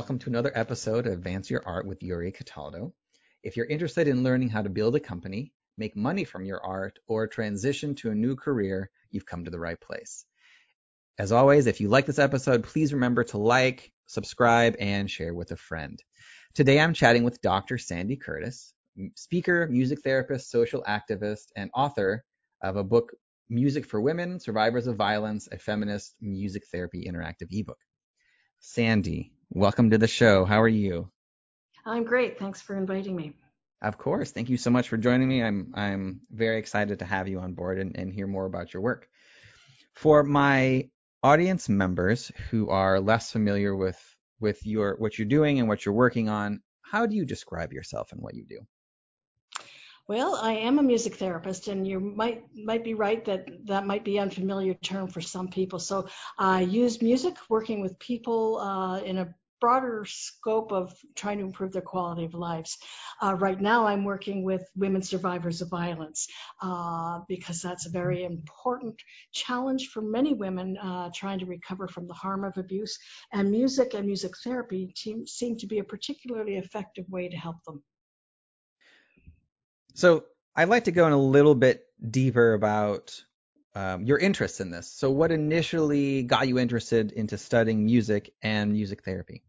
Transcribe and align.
Welcome 0.00 0.18
to 0.18 0.30
another 0.30 0.50
episode 0.54 1.06
of 1.06 1.12
Advance 1.12 1.50
Your 1.50 1.62
Art 1.66 1.86
with 1.86 2.02
Yuri 2.02 2.32
Cataldo. 2.32 2.94
If 3.42 3.58
you're 3.58 3.66
interested 3.66 4.08
in 4.08 4.22
learning 4.22 4.48
how 4.48 4.62
to 4.62 4.70
build 4.70 4.96
a 4.96 5.00
company, 5.00 5.52
make 5.76 5.94
money 5.94 6.24
from 6.24 6.46
your 6.46 6.64
art, 6.64 6.98
or 7.06 7.26
transition 7.26 7.94
to 7.96 8.10
a 8.10 8.14
new 8.14 8.34
career, 8.34 8.88
you've 9.10 9.26
come 9.26 9.44
to 9.44 9.50
the 9.50 9.58
right 9.60 9.78
place. 9.78 10.24
As 11.18 11.32
always, 11.32 11.66
if 11.66 11.82
you 11.82 11.90
like 11.90 12.06
this 12.06 12.18
episode, 12.18 12.64
please 12.64 12.94
remember 12.94 13.24
to 13.24 13.36
like, 13.36 13.92
subscribe, 14.06 14.74
and 14.80 15.10
share 15.10 15.34
with 15.34 15.50
a 15.50 15.56
friend. 15.56 16.02
Today 16.54 16.80
I'm 16.80 16.94
chatting 16.94 17.22
with 17.22 17.42
Dr. 17.42 17.76
Sandy 17.76 18.16
Curtis, 18.16 18.72
speaker, 19.16 19.68
music 19.70 20.00
therapist, 20.02 20.50
social 20.50 20.82
activist, 20.84 21.48
and 21.56 21.70
author 21.74 22.24
of 22.62 22.76
a 22.76 22.84
book, 22.84 23.12
Music 23.50 23.84
for 23.84 24.00
Women, 24.00 24.40
Survivors 24.40 24.86
of 24.86 24.96
Violence, 24.96 25.46
a 25.52 25.58
Feminist 25.58 26.14
Music 26.22 26.62
Therapy 26.72 27.06
Interactive 27.06 27.48
ebook. 27.50 27.78
Sandy, 28.60 29.32
welcome 29.50 29.90
to 29.90 29.98
the 29.98 30.08
show. 30.08 30.44
How 30.44 30.60
are 30.60 30.68
you? 30.68 31.10
I'm 31.84 32.04
great. 32.04 32.38
Thanks 32.38 32.62
for 32.62 32.76
inviting 32.76 33.16
me. 33.16 33.34
Of 33.82 33.98
course. 33.98 34.30
Thank 34.30 34.48
you 34.48 34.56
so 34.56 34.70
much 34.70 34.88
for 34.88 34.96
joining 34.96 35.28
me. 35.28 35.42
I'm 35.42 35.72
I'm 35.74 36.20
very 36.30 36.58
excited 36.58 36.98
to 36.98 37.04
have 37.04 37.28
you 37.28 37.40
on 37.40 37.54
board 37.54 37.78
and, 37.78 37.96
and 37.96 38.12
hear 38.12 38.26
more 38.26 38.46
about 38.46 38.72
your 38.72 38.82
work. 38.82 39.08
For 39.94 40.22
my 40.22 40.88
audience 41.22 41.68
members 41.68 42.30
who 42.50 42.68
are 42.68 43.00
less 43.00 43.32
familiar 43.32 43.74
with 43.74 43.98
with 44.38 44.64
your 44.66 44.96
what 44.98 45.18
you're 45.18 45.26
doing 45.26 45.58
and 45.58 45.68
what 45.68 45.84
you're 45.84 45.94
working 45.94 46.28
on, 46.28 46.62
how 46.82 47.06
do 47.06 47.16
you 47.16 47.24
describe 47.24 47.72
yourself 47.72 48.12
and 48.12 48.20
what 48.20 48.34
you 48.34 48.44
do? 48.48 48.60
Well, 50.06 50.34
I 50.34 50.54
am 50.54 50.78
a 50.78 50.82
music 50.82 51.14
therapist, 51.16 51.68
and 51.68 51.86
you 51.86 52.00
might 52.00 52.42
might 52.52 52.84
be 52.84 52.94
right 52.94 53.24
that 53.26 53.48
that 53.66 53.86
might 53.86 54.04
be 54.04 54.18
an 54.18 54.24
unfamiliar 54.24 54.74
term 54.74 55.06
for 55.06 55.20
some 55.20 55.48
people. 55.48 55.78
So 55.78 56.08
I 56.36 56.62
use 56.62 57.00
music 57.00 57.36
working 57.48 57.80
with 57.80 57.98
people 57.98 58.58
uh, 58.58 59.00
in 59.00 59.18
a 59.18 59.34
broader 59.60 60.04
scope 60.06 60.72
of 60.72 60.92
trying 61.14 61.38
to 61.38 61.44
improve 61.44 61.72
their 61.72 61.82
quality 61.82 62.24
of 62.24 62.34
lives. 62.34 62.78
Uh, 63.22 63.34
right 63.34 63.60
now, 63.60 63.86
I'm 63.86 64.04
working 64.04 64.42
with 64.42 64.66
women 64.74 65.02
survivors 65.02 65.60
of 65.60 65.68
violence 65.68 66.28
uh, 66.62 67.20
because 67.28 67.60
that's 67.62 67.86
a 67.86 67.90
very 67.90 68.24
important 68.24 68.96
challenge 69.32 69.88
for 69.88 70.00
many 70.00 70.34
women 70.34 70.76
uh, 70.78 71.10
trying 71.14 71.40
to 71.40 71.46
recover 71.46 71.88
from 71.88 72.06
the 72.06 72.14
harm 72.14 72.44
of 72.44 72.56
abuse. 72.56 72.98
And 73.32 73.50
music 73.50 73.94
and 73.94 74.06
music 74.06 74.32
therapy 74.42 74.94
seem 75.26 75.56
to 75.58 75.66
be 75.66 75.78
a 75.78 75.84
particularly 75.84 76.56
effective 76.56 77.08
way 77.08 77.28
to 77.28 77.36
help 77.36 77.62
them. 77.64 77.82
So 79.94 80.24
I'd 80.56 80.68
like 80.68 80.84
to 80.84 80.92
go 80.92 81.06
in 81.06 81.12
a 81.12 81.18
little 81.18 81.54
bit 81.54 81.84
deeper 82.10 82.54
about 82.54 83.22
um, 83.74 84.04
your 84.04 84.18
interests 84.18 84.60
in 84.60 84.70
this. 84.70 84.90
So 84.90 85.10
what 85.10 85.30
initially 85.30 86.22
got 86.22 86.48
you 86.48 86.58
interested 86.58 87.12
into 87.12 87.38
studying 87.38 87.84
music 87.84 88.32
and 88.42 88.72
music 88.72 89.04
therapy? 89.04 89.42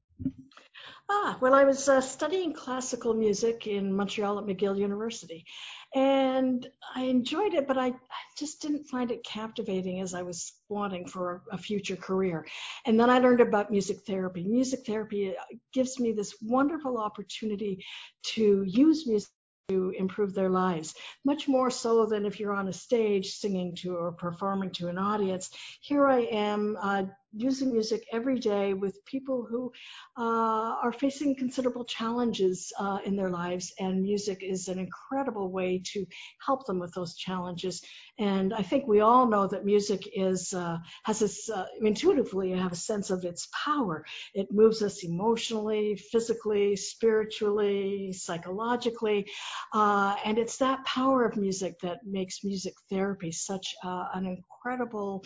Ah, 1.09 1.37
well, 1.41 1.53
I 1.53 1.65
was 1.65 1.89
uh, 1.89 1.99
studying 1.99 2.53
classical 2.53 3.13
music 3.13 3.67
in 3.67 3.93
Montreal 3.93 4.39
at 4.39 4.45
McGill 4.45 4.77
University, 4.77 5.45
and 5.93 6.65
I 6.95 7.03
enjoyed 7.03 7.53
it, 7.53 7.67
but 7.67 7.77
I, 7.77 7.87
I 7.87 8.21
just 8.37 8.61
didn't 8.61 8.85
find 8.85 9.11
it 9.11 9.25
captivating 9.25 9.99
as 9.99 10.13
I 10.13 10.21
was 10.21 10.53
wanting 10.69 11.05
for 11.05 11.43
a, 11.51 11.55
a 11.55 11.57
future 11.57 11.97
career. 11.97 12.47
And 12.85 12.97
then 12.97 13.09
I 13.09 13.19
learned 13.19 13.41
about 13.41 13.71
music 13.71 14.05
therapy. 14.07 14.45
Music 14.45 14.85
therapy 14.85 15.31
uh, 15.31 15.41
gives 15.73 15.99
me 15.99 16.13
this 16.13 16.33
wonderful 16.41 16.97
opportunity 16.97 17.83
to 18.35 18.63
use 18.65 19.05
music 19.05 19.31
to 19.67 19.93
improve 19.97 20.33
their 20.33 20.49
lives, 20.49 20.93
much 21.25 21.47
more 21.47 21.69
so 21.69 22.05
than 22.05 22.25
if 22.25 22.39
you're 22.39 22.53
on 22.53 22.67
a 22.67 22.73
stage 22.73 23.33
singing 23.33 23.75
to 23.75 23.95
or 23.95 24.11
performing 24.13 24.71
to 24.71 24.87
an 24.87 24.97
audience. 24.97 25.49
Here 25.81 26.07
I 26.07 26.21
am 26.21 26.77
uh, 26.81 27.03
using 27.33 27.71
music 27.71 28.03
every 28.11 28.39
day 28.39 28.73
with 28.73 29.03
people 29.05 29.45
who 29.49 29.71
uh, 30.17 30.75
are 30.83 30.91
facing 30.91 31.35
considerable 31.35 31.85
challenges 31.85 32.73
uh, 32.77 32.99
in 33.05 33.15
their 33.15 33.29
lives, 33.29 33.73
and 33.79 34.01
music 34.01 34.39
is 34.41 34.67
an 34.67 34.79
incredible 34.79 35.51
way 35.51 35.81
to 35.93 36.05
help 36.45 36.65
them 36.65 36.79
with 36.79 36.93
those 36.93 37.15
challenges. 37.15 37.81
And 38.19 38.53
I 38.53 38.61
think 38.61 38.87
we 38.87 38.99
all 38.99 39.27
know 39.27 39.47
that 39.47 39.65
music 39.65 40.07
is 40.13 40.53
uh, 40.53 40.77
has 41.03 41.19
this 41.19 41.49
uh, 41.49 41.65
intuitively 41.81 42.51
have 42.51 42.73
a 42.73 42.75
sense 42.75 43.09
of 43.09 43.23
its 43.23 43.47
power. 43.65 44.05
It 44.33 44.51
moves 44.51 44.81
us 44.81 45.03
emotionally, 45.03 45.95
physically, 45.95 46.75
spiritually, 46.75 48.13
psychologically, 48.13 49.27
uh, 49.73 50.15
and 50.25 50.37
it's 50.37 50.57
that 50.57 50.83
power 50.85 51.25
of 51.25 51.37
music 51.37 51.79
that 51.81 51.99
makes 52.05 52.43
music 52.43 52.73
therapy 52.89 53.31
such 53.31 53.73
uh, 53.83 54.07
an 54.13 54.25
incredible 54.25 55.23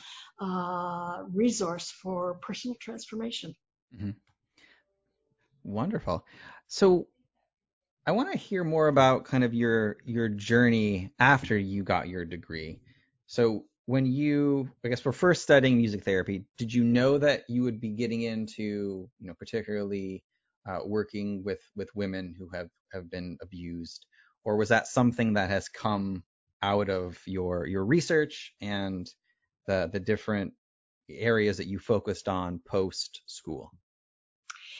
resource 1.34 1.95
for 2.02 2.36
personal 2.36 2.76
transformation. 2.80 3.56
Mm-hmm. 3.96 4.12
Wonderful. 5.64 6.26
So 6.68 7.08
I 8.06 8.12
want 8.12 8.32
to 8.32 8.38
hear 8.38 8.64
more 8.64 8.88
about 8.88 9.26
kind 9.26 9.44
of 9.44 9.54
your 9.54 9.98
your 10.06 10.30
journey 10.30 11.12
after 11.20 11.58
you 11.58 11.84
got 11.84 12.08
your 12.08 12.26
degree. 12.26 12.80
So 13.26 13.66
when 13.88 14.06
you 14.06 14.70
I 14.84 14.90
guess 14.90 15.04
were 15.04 15.12
first 15.12 15.44
studying 15.44 15.78
music 15.78 16.04
therapy, 16.04 16.46
did 16.58 16.74
you 16.74 16.84
know 16.84 17.18
that 17.18 17.44
you 17.50 17.64
would 17.64 17.82
be 17.82 17.90
getting 17.90 18.22
into, 18.22 19.10
you 19.20 19.28
know, 19.28 19.34
particularly 19.34 20.24
uh, 20.68 20.80
working 20.86 21.44
with 21.44 21.62
with 21.76 21.90
women 21.96 22.36
who 22.38 22.50
have 22.50 22.70
have 22.94 23.10
been 23.10 23.38
abused 23.42 24.06
or 24.44 24.56
was 24.56 24.70
that 24.70 24.88
something 24.88 25.34
that 25.34 25.50
has 25.50 25.68
come 25.68 26.24
out 26.62 26.90
of 26.90 27.20
your 27.26 27.66
your 27.66 27.86
research 27.86 28.54
and 28.62 29.10
the 29.68 29.90
the 29.92 30.00
different 30.00 30.54
areas 31.10 31.58
that 31.58 31.68
you 31.68 31.80
focused 31.80 32.28
on 32.28 32.60
post 32.66 33.22
school? 33.26 33.72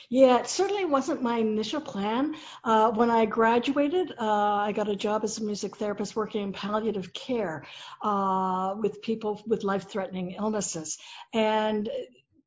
Yeah, 0.08 0.38
it 0.38 0.48
certainly 0.48 0.84
wasn't 0.84 1.22
my 1.22 1.38
initial 1.38 1.80
plan. 1.80 2.36
Uh, 2.62 2.92
when 2.92 3.10
I 3.10 3.26
graduated, 3.26 4.12
uh, 4.18 4.54
I 4.54 4.70
got 4.70 4.88
a 4.88 4.94
job 4.94 5.24
as 5.24 5.38
a 5.38 5.44
music 5.44 5.76
therapist 5.76 6.14
working 6.14 6.42
in 6.42 6.52
palliative 6.52 7.12
care 7.12 7.66
uh, 8.02 8.76
with 8.78 9.02
people 9.02 9.42
with 9.48 9.64
life 9.64 9.88
threatening 9.88 10.32
illnesses. 10.38 10.98
And 11.34 11.90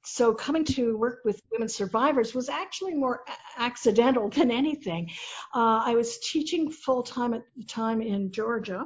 so 0.05 0.33
coming 0.33 0.63
to 0.65 0.97
work 0.97 1.19
with 1.25 1.41
women 1.51 1.67
survivors 1.67 2.33
was 2.33 2.47
actually 2.47 2.93
more 2.93 3.25
accidental 3.57 4.29
than 4.29 4.51
anything. 4.51 5.09
Uh, 5.53 5.81
I 5.85 5.95
was 5.95 6.17
teaching 6.19 6.71
full 6.71 7.03
time 7.03 7.33
at 7.33 7.43
the 7.57 7.65
time 7.65 8.01
in 8.01 8.31
Georgia, 8.31 8.85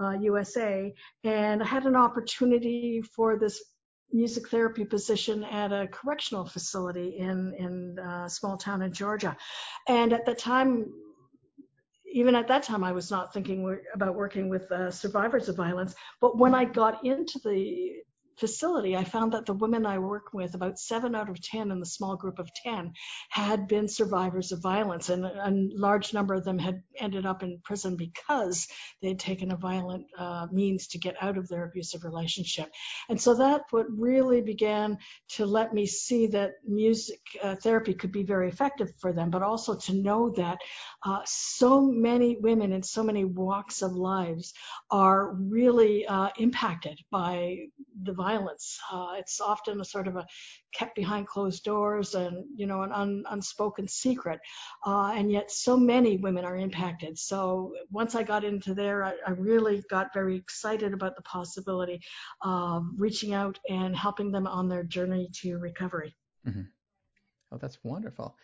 uh, 0.00 0.10
USA, 0.20 0.92
and 1.22 1.62
I 1.62 1.66
had 1.66 1.86
an 1.86 1.94
opportunity 1.94 3.00
for 3.00 3.38
this 3.38 3.62
music 4.12 4.48
therapy 4.48 4.84
position 4.84 5.44
at 5.44 5.72
a 5.72 5.88
correctional 5.88 6.44
facility 6.44 7.18
in 7.18 7.54
in 7.58 7.98
a 7.98 8.24
uh, 8.24 8.28
small 8.28 8.56
town 8.56 8.82
in 8.82 8.92
Georgia, 8.92 9.36
and 9.88 10.12
at 10.12 10.24
the 10.26 10.34
time. 10.34 10.86
Even 12.10 12.34
at 12.34 12.48
that 12.48 12.62
time, 12.62 12.82
I 12.82 12.90
was 12.90 13.10
not 13.10 13.34
thinking 13.34 13.78
about 13.94 14.14
working 14.14 14.48
with 14.48 14.72
uh, 14.72 14.90
survivors 14.90 15.50
of 15.50 15.56
violence. 15.56 15.94
But 16.22 16.38
when 16.38 16.54
I 16.54 16.64
got 16.64 17.04
into 17.04 17.38
the 17.44 18.00
facility, 18.38 18.96
I 18.96 19.04
found 19.04 19.32
that 19.32 19.46
the 19.46 19.52
women 19.52 19.84
I 19.84 19.98
work 19.98 20.32
with, 20.32 20.54
about 20.54 20.78
seven 20.78 21.14
out 21.14 21.28
of 21.28 21.40
10 21.40 21.70
in 21.70 21.80
the 21.80 21.86
small 21.86 22.16
group 22.16 22.38
of 22.38 22.48
10, 22.54 22.92
had 23.30 23.68
been 23.68 23.88
survivors 23.88 24.52
of 24.52 24.62
violence. 24.62 25.08
And 25.08 25.24
a 25.24 25.50
large 25.74 26.14
number 26.14 26.34
of 26.34 26.44
them 26.44 26.58
had 26.58 26.82
ended 26.96 27.26
up 27.26 27.42
in 27.42 27.60
prison 27.64 27.96
because 27.96 28.68
they 29.02 29.08
had 29.08 29.18
taken 29.18 29.50
a 29.50 29.56
violent 29.56 30.06
uh, 30.16 30.46
means 30.52 30.88
to 30.88 30.98
get 30.98 31.16
out 31.20 31.36
of 31.36 31.48
their 31.48 31.64
abusive 31.64 32.04
relationship. 32.04 32.70
And 33.08 33.20
so 33.20 33.34
that 33.34 33.62
what 33.70 33.86
really 33.90 34.40
began 34.40 34.98
to 35.30 35.46
let 35.46 35.74
me 35.74 35.86
see 35.86 36.28
that 36.28 36.52
music 36.66 37.20
uh, 37.42 37.56
therapy 37.56 37.94
could 37.94 38.12
be 38.12 38.22
very 38.22 38.48
effective 38.48 38.88
for 39.00 39.12
them, 39.12 39.30
but 39.30 39.42
also 39.42 39.76
to 39.76 39.94
know 39.94 40.30
that 40.36 40.58
uh, 41.04 41.20
so 41.24 41.80
many 41.80 42.36
women 42.40 42.72
in 42.72 42.82
so 42.82 43.02
many 43.02 43.24
walks 43.24 43.82
of 43.82 43.92
lives 43.92 44.54
are 44.90 45.32
really 45.34 46.06
uh, 46.06 46.28
impacted 46.38 46.98
by 47.10 47.56
the 48.02 48.12
violence 48.12 48.27
violence. 48.28 48.78
Uh, 48.92 49.12
it's 49.18 49.40
often 49.40 49.80
a 49.80 49.84
sort 49.84 50.08
of 50.08 50.16
a 50.16 50.26
kept 50.72 50.94
behind 50.94 51.26
closed 51.26 51.64
doors 51.64 52.14
and 52.14 52.44
you 52.60 52.66
know 52.66 52.82
an 52.82 52.92
un, 52.92 53.24
unspoken 53.30 53.88
secret, 53.88 54.38
uh, 54.86 55.12
and 55.18 55.32
yet 55.32 55.50
so 55.50 55.76
many 55.76 56.16
women 56.16 56.44
are 56.44 56.56
impacted. 56.56 57.18
So 57.18 57.72
once 57.90 58.14
I 58.14 58.22
got 58.22 58.44
into 58.44 58.74
there, 58.74 59.04
I, 59.04 59.12
I 59.26 59.30
really 59.30 59.82
got 59.90 60.14
very 60.14 60.36
excited 60.36 60.92
about 60.92 61.16
the 61.16 61.22
possibility 61.22 62.00
of 62.42 62.84
reaching 62.96 63.32
out 63.34 63.58
and 63.68 63.96
helping 63.96 64.30
them 64.32 64.46
on 64.46 64.68
their 64.68 64.84
journey 64.84 65.30
to 65.40 65.58
recovery. 65.58 66.14
Mm-hmm. 66.46 66.68
Oh, 67.52 67.58
that's 67.58 67.78
wonderful. 67.82 68.36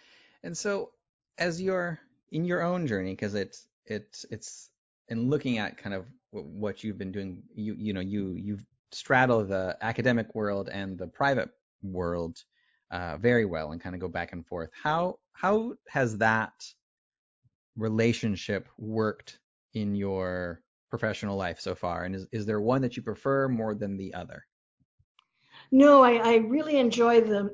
And 0.43 0.57
so, 0.57 0.91
as 1.39 1.61
you're 1.61 2.01
in 2.31 2.45
your 2.45 2.63
own 2.63 2.87
journey, 2.87 3.13
because 3.13 3.35
it's 3.35 3.67
it's 3.87 4.25
it's 4.31 4.71
in 5.09 5.29
looking 5.29 5.59
at 5.59 5.77
kind 5.77 5.95
of 5.95 6.07
what 6.31 6.83
you've 6.83 6.99
been 6.99 7.13
doing, 7.13 7.43
you 7.55 7.77
you 7.79 7.93
know 7.93 8.01
you 8.01 8.35
you've 8.47 8.65
straddled 8.95 9.49
the 9.49 9.77
academic 9.81 10.35
world 10.35 10.69
and 10.69 10.99
the 10.99 11.07
private 11.07 11.51
world 11.83 12.39
uh, 12.91 13.17
very 13.17 13.45
well, 13.45 13.73
and 13.73 13.81
kind 13.81 13.95
of 13.95 14.01
go 14.01 14.09
back 14.09 14.33
and 14.33 14.47
forth. 14.47 14.71
How 14.83 15.19
how 15.33 15.75
has 15.89 16.19
that 16.19 16.53
relationship 17.77 18.69
worked 18.79 19.39
in 19.75 19.95
your 19.95 20.61
professional 20.91 21.37
life 21.37 21.61
so 21.61 21.75
far? 21.75 22.05
And 22.05 22.15
is, 22.15 22.27
is 22.31 22.47
there 22.47 22.61
one 22.61 22.83
that 22.83 22.97
you 22.97 23.03
prefer 23.03 23.49
more 23.49 23.75
than 23.75 23.97
the 23.97 24.15
other? 24.15 24.47
No, 25.73 26.03
I, 26.03 26.13
I 26.17 26.35
really 26.37 26.77
enjoy 26.77 27.21
the 27.21 27.51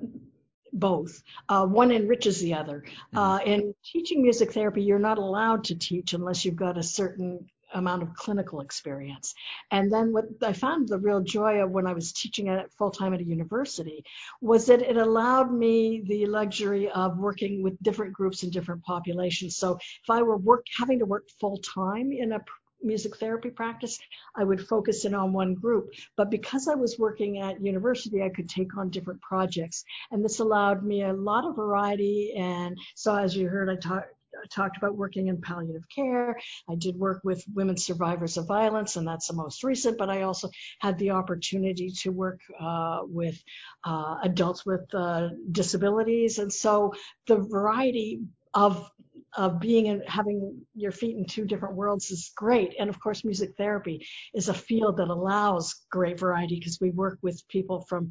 both. 0.72 1.22
Uh, 1.48 1.66
one 1.66 1.90
enriches 1.90 2.40
the 2.40 2.54
other. 2.54 2.84
Mm-hmm. 3.14 3.18
Uh, 3.18 3.38
in 3.38 3.74
teaching 3.84 4.22
music 4.22 4.52
therapy, 4.52 4.82
you're 4.82 4.98
not 4.98 5.18
allowed 5.18 5.64
to 5.64 5.74
teach 5.74 6.12
unless 6.12 6.44
you've 6.44 6.56
got 6.56 6.78
a 6.78 6.82
certain 6.82 7.46
amount 7.74 8.02
of 8.02 8.14
clinical 8.14 8.60
experience. 8.60 9.34
And 9.70 9.92
then 9.92 10.12
what 10.12 10.26
I 10.42 10.52
found 10.52 10.88
the 10.88 10.98
real 10.98 11.20
joy 11.20 11.62
of 11.62 11.70
when 11.70 11.86
I 11.86 11.92
was 11.92 12.12
teaching 12.12 12.48
at 12.48 12.72
full 12.72 12.90
time 12.90 13.14
at 13.14 13.20
a 13.20 13.24
university 13.24 14.04
was 14.40 14.66
that 14.66 14.82
it 14.82 14.96
allowed 14.96 15.52
me 15.52 16.02
the 16.06 16.26
luxury 16.26 16.90
of 16.90 17.18
working 17.18 17.62
with 17.62 17.82
different 17.82 18.12
groups 18.12 18.42
and 18.42 18.52
different 18.52 18.82
populations. 18.82 19.56
So 19.56 19.76
if 19.76 20.10
I 20.10 20.22
were 20.22 20.36
work 20.36 20.66
having 20.78 20.98
to 21.00 21.06
work 21.06 21.28
full 21.40 21.58
time 21.58 22.12
in 22.12 22.32
a 22.32 22.40
music 22.82 23.16
therapy 23.18 23.50
practice, 23.50 23.98
I 24.34 24.44
would 24.44 24.66
focus 24.66 25.04
in 25.04 25.14
on 25.14 25.32
one 25.32 25.54
group. 25.54 25.90
But 26.16 26.30
because 26.30 26.68
I 26.68 26.74
was 26.74 26.98
working 26.98 27.38
at 27.40 27.60
university, 27.60 28.22
I 28.22 28.30
could 28.30 28.48
take 28.48 28.76
on 28.76 28.90
different 28.90 29.20
projects. 29.20 29.84
And 30.10 30.24
this 30.24 30.38
allowed 30.38 30.82
me 30.82 31.02
a 31.02 31.12
lot 31.12 31.44
of 31.44 31.56
variety. 31.56 32.34
And 32.36 32.78
so, 32.94 33.14
as 33.14 33.36
you 33.36 33.48
heard, 33.48 33.68
I 33.68 33.76
talked 33.76 34.14
talked 34.50 34.76
about 34.76 34.96
working 34.96 35.28
in 35.28 35.40
palliative 35.40 35.88
care. 35.94 36.38
I 36.68 36.74
did 36.76 36.96
work 36.96 37.20
with 37.24 37.44
women 37.52 37.76
survivors 37.76 38.36
of 38.36 38.46
violence, 38.46 38.96
and 38.96 39.06
that's 39.06 39.28
the 39.28 39.34
most 39.34 39.64
recent, 39.64 39.98
but 39.98 40.10
I 40.10 40.22
also 40.22 40.50
had 40.80 40.98
the 40.98 41.10
opportunity 41.10 41.92
to 42.02 42.10
work 42.10 42.40
uh, 42.58 43.00
with 43.02 43.40
uh, 43.84 44.16
adults 44.22 44.64
with 44.64 44.92
uh, 44.94 45.28
disabilities. 45.50 46.38
And 46.38 46.52
so 46.52 46.94
the 47.26 47.36
variety 47.36 48.20
of 48.54 48.90
of 49.36 49.60
being 49.60 49.88
and 49.88 50.02
having 50.08 50.62
your 50.74 50.90
feet 50.90 51.16
in 51.16 51.24
two 51.24 51.44
different 51.44 51.76
worlds 51.76 52.10
is 52.10 52.32
great. 52.34 52.74
And 52.78 52.90
of 52.90 53.00
course, 53.00 53.24
music 53.24 53.50
therapy 53.56 54.06
is 54.34 54.48
a 54.48 54.54
field 54.54 54.96
that 54.96 55.08
allows 55.08 55.74
great 55.90 56.18
variety 56.18 56.58
because 56.58 56.78
we 56.80 56.90
work 56.90 57.18
with 57.22 57.46
people 57.48 57.84
from 57.88 58.10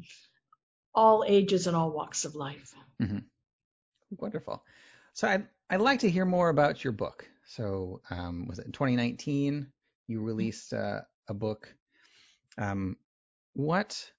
all 0.94 1.24
ages 1.26 1.66
and 1.66 1.76
all 1.76 1.90
walks 1.90 2.24
of 2.24 2.34
life. 2.34 2.72
Mm-hmm. 3.02 3.18
Wonderful. 4.16 4.64
So 5.12 5.28
I'd, 5.28 5.46
I'd 5.70 5.80
like 5.80 6.00
to 6.00 6.10
hear 6.10 6.24
more 6.24 6.48
about 6.48 6.82
your 6.82 6.92
book. 6.92 7.28
So 7.46 8.00
um, 8.10 8.46
was 8.48 8.58
it 8.58 8.66
in 8.66 8.72
2019 8.72 9.68
you 10.08 10.20
released 10.20 10.72
uh, 10.72 11.02
a 11.28 11.34
book? 11.34 11.72
Um, 12.58 12.96
what 13.54 14.10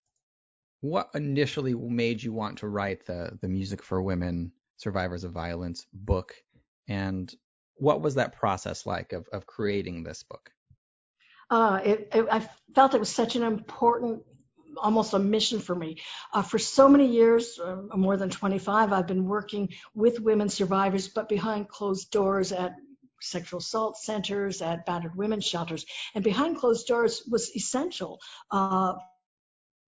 what 0.80 1.10
initially 1.14 1.76
made 1.76 2.24
you 2.24 2.34
want 2.34 2.60
to 2.60 2.68
write 2.68 3.06
the 3.06 3.38
the 3.42 3.50
music 3.50 3.84
for 3.84 4.02
women 4.02 4.54
survivors 4.78 5.26
of 5.26 5.32
violence 5.32 5.86
book 5.94 6.34
and 6.88 7.34
what 7.76 8.02
was 8.02 8.16
that 8.16 8.38
process 8.38 8.86
like 8.86 9.12
of, 9.12 9.28
of 9.34 9.46
creating 9.46 10.04
this 10.04 10.24
book? 10.24 10.52
Uh, 11.50 11.82
it, 11.84 12.10
it, 12.14 12.28
I 12.32 12.48
felt 12.76 12.94
it 12.94 13.00
was 13.00 13.14
such 13.14 13.36
an 13.36 13.44
important, 13.44 14.22
almost 14.78 15.14
a 15.14 15.20
mission 15.20 15.60
for 15.60 15.76
me. 15.76 15.98
Uh, 16.34 16.42
for 16.42 16.60
so 16.60 16.88
many 16.88 17.08
years, 17.08 17.60
uh, 17.60 17.78
more 17.96 18.18
than 18.18 18.30
25, 18.30 18.94
I've 18.94 19.08
been 19.08 19.26
working 19.26 19.70
with 19.94 20.20
women 20.20 20.50
survivors, 20.50 21.08
but 21.08 21.30
behind 21.30 21.68
closed 21.68 22.12
doors 22.12 22.52
at 22.52 22.74
sexual 23.22 23.60
assault 23.60 23.98
centers, 23.98 24.62
at 24.62 24.86
battered 24.86 25.16
women's 25.16 25.46
shelters. 25.46 25.86
And 26.16 26.24
behind 26.24 26.58
closed 26.58 26.88
doors 26.88 27.24
was 27.30 27.56
essential 27.56 28.20
uh, 28.50 28.94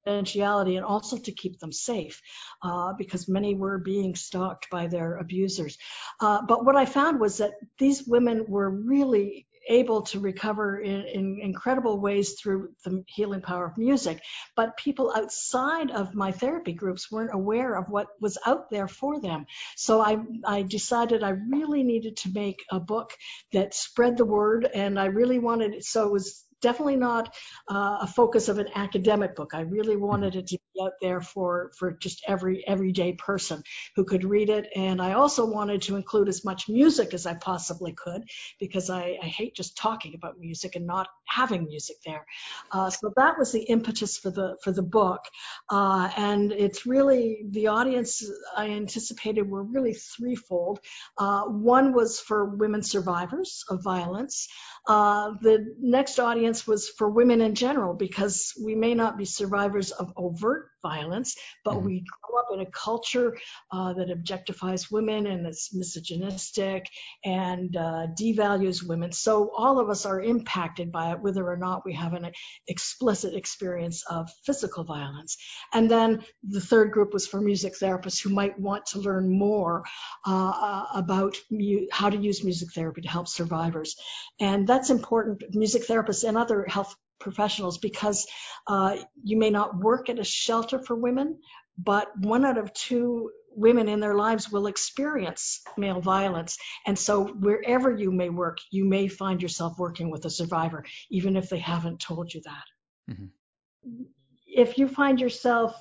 confidentiality 0.06 0.76
and 0.76 0.84
also 0.84 1.16
to 1.16 1.32
keep 1.32 1.58
them 1.58 1.72
safe 1.72 2.20
uh, 2.62 2.92
because 2.98 3.28
many 3.28 3.54
were 3.54 3.78
being 3.78 4.14
stalked 4.14 4.68
by 4.70 4.86
their 4.86 5.16
abusers. 5.16 5.78
Uh, 6.20 6.42
but 6.46 6.64
what 6.64 6.76
I 6.76 6.86
found 6.86 7.20
was 7.20 7.38
that 7.38 7.52
these 7.78 8.04
women 8.06 8.44
were 8.48 8.70
really 8.70 9.46
able 9.68 10.02
to 10.02 10.20
recover 10.20 10.78
in, 10.80 11.02
in, 11.06 11.38
incredible 11.40 12.00
ways 12.00 12.34
through 12.40 12.70
the 12.84 13.04
healing 13.06 13.40
power 13.40 13.66
of 13.66 13.78
music. 13.78 14.20
But 14.56 14.76
people 14.76 15.12
outside 15.14 15.90
of 15.90 16.14
my 16.14 16.32
therapy 16.32 16.72
groups 16.72 17.10
weren't 17.10 17.34
aware 17.34 17.74
of 17.74 17.88
what 17.88 18.08
was 18.20 18.38
out 18.46 18.70
there 18.70 18.88
for 18.88 19.20
them. 19.20 19.46
So 19.76 20.00
I, 20.00 20.18
I 20.44 20.62
decided 20.62 21.22
I 21.22 21.30
really 21.30 21.82
needed 21.82 22.16
to 22.18 22.32
make 22.32 22.60
a 22.70 22.80
book 22.80 23.12
that 23.52 23.74
spread 23.74 24.16
the 24.16 24.24
word, 24.24 24.68
and 24.72 24.98
I 24.98 25.06
really 25.06 25.38
wanted 25.38 25.84
so 25.84 26.06
it 26.06 26.12
was 26.12 26.44
definitely 26.62 26.96
not 26.96 27.34
uh, 27.68 27.98
a 28.00 28.06
focus 28.06 28.48
of 28.48 28.58
an 28.58 28.68
academic 28.74 29.36
book. 29.36 29.50
I 29.52 29.60
really 29.60 29.96
wanted 29.96 30.36
it 30.36 30.46
to 30.48 30.58
be 30.74 30.82
out 30.82 30.92
there 31.00 31.20
for 31.20 31.72
for 31.78 31.92
just 31.92 32.22
every 32.26 32.66
everyday 32.66 33.12
person 33.14 33.62
who 33.96 34.04
could 34.04 34.24
read 34.24 34.48
it, 34.48 34.68
and 34.74 35.02
I 35.02 35.12
also 35.12 35.44
wanted 35.44 35.82
to 35.82 35.96
include 35.96 36.28
as 36.28 36.44
much 36.44 36.68
music 36.68 37.12
as 37.12 37.26
I 37.26 37.34
possibly 37.34 37.92
could 37.92 38.22
because 38.58 38.88
I, 38.88 39.18
I 39.22 39.26
hate 39.26 39.54
just 39.54 39.76
talking 39.76 40.14
about 40.14 40.38
music 40.38 40.76
and 40.76 40.86
not 40.86 41.08
having 41.24 41.66
music 41.66 41.96
there. 42.06 42.24
Uh, 42.70 42.90
so 42.90 43.12
that 43.16 43.38
was 43.38 43.52
the 43.52 43.62
impetus 43.62 44.16
for 44.16 44.30
the 44.30 44.56
for 44.62 44.72
the 44.72 44.82
book, 44.82 45.20
uh, 45.68 46.10
and 46.16 46.52
it's 46.52 46.86
really 46.86 47.44
the 47.50 47.66
audience 47.66 48.24
I 48.56 48.70
anticipated 48.70 49.48
were 49.50 49.62
really 49.62 49.94
threefold. 49.94 50.80
Uh, 51.18 51.42
one 51.42 51.92
was 51.92 52.20
for 52.20 52.44
women 52.44 52.82
survivors 52.82 53.64
of 53.68 53.82
violence. 53.82 54.48
Uh, 54.86 55.32
the 55.40 55.74
next 55.80 56.18
audience 56.18 56.51
was 56.66 56.88
for 56.88 57.08
women 57.08 57.40
in 57.40 57.54
general 57.54 57.94
because 57.94 58.52
we 58.62 58.74
may 58.74 58.94
not 58.94 59.16
be 59.16 59.24
survivors 59.24 59.90
of 59.90 60.12
overt 60.16 60.71
violence, 60.82 61.36
but 61.64 61.74
mm-hmm. 61.74 61.86
we 61.86 62.04
grow 62.22 62.40
up 62.40 62.48
in 62.52 62.60
a 62.60 62.70
culture 62.70 63.36
uh, 63.70 63.92
that 63.94 64.08
objectifies 64.08 64.90
women 64.90 65.26
and 65.26 65.46
is 65.46 65.70
misogynistic 65.72 66.86
and 67.24 67.76
uh, 67.76 68.06
devalues 68.18 68.86
women. 68.86 69.12
So 69.12 69.50
all 69.56 69.78
of 69.78 69.88
us 69.88 70.04
are 70.04 70.20
impacted 70.20 70.92
by 70.92 71.12
it, 71.12 71.20
whether 71.20 71.48
or 71.48 71.56
not 71.56 71.84
we 71.84 71.94
have 71.94 72.14
an 72.14 72.30
explicit 72.68 73.34
experience 73.34 74.04
of 74.10 74.28
physical 74.44 74.84
violence. 74.84 75.36
And 75.72 75.90
then 75.90 76.24
the 76.42 76.60
third 76.60 76.92
group 76.92 77.12
was 77.12 77.26
for 77.26 77.40
music 77.40 77.74
therapists 77.80 78.22
who 78.22 78.30
might 78.30 78.58
want 78.58 78.86
to 78.86 78.98
learn 78.98 79.28
more 79.28 79.84
uh, 80.26 80.50
uh 80.50 80.86
about 80.94 81.36
mu- 81.50 81.86
how 81.90 82.10
to 82.10 82.16
use 82.16 82.44
music 82.44 82.72
therapy 82.74 83.02
to 83.02 83.08
help 83.08 83.28
survivors. 83.28 83.96
And 84.40 84.66
that's 84.66 84.90
important. 84.90 85.42
Music 85.54 85.86
therapists 85.86 86.26
and 86.28 86.36
other 86.36 86.64
health 86.68 86.94
professionals 87.22 87.78
because 87.78 88.26
uh, 88.66 88.96
you 89.22 89.38
may 89.38 89.50
not 89.50 89.78
work 89.78 90.10
at 90.10 90.18
a 90.18 90.24
shelter 90.24 90.78
for 90.78 90.94
women, 90.94 91.38
but 91.78 92.08
one 92.18 92.44
out 92.44 92.58
of 92.58 92.72
two 92.74 93.30
women 93.54 93.88
in 93.88 94.00
their 94.00 94.14
lives 94.14 94.50
will 94.50 94.66
experience 94.66 95.62
male 95.76 96.00
violence. 96.00 96.58
And 96.86 96.98
so 96.98 97.26
wherever 97.26 97.90
you 97.90 98.10
may 98.10 98.30
work, 98.30 98.58
you 98.70 98.84
may 98.84 99.08
find 99.08 99.42
yourself 99.42 99.78
working 99.78 100.10
with 100.10 100.24
a 100.24 100.30
survivor, 100.30 100.84
even 101.10 101.36
if 101.36 101.48
they 101.48 101.58
haven't 101.58 102.00
told 102.00 102.32
you 102.32 102.42
that. 102.44 103.14
Mm-hmm. 103.14 104.02
If 104.46 104.78
you 104.78 104.88
find 104.88 105.20
yourself 105.20 105.74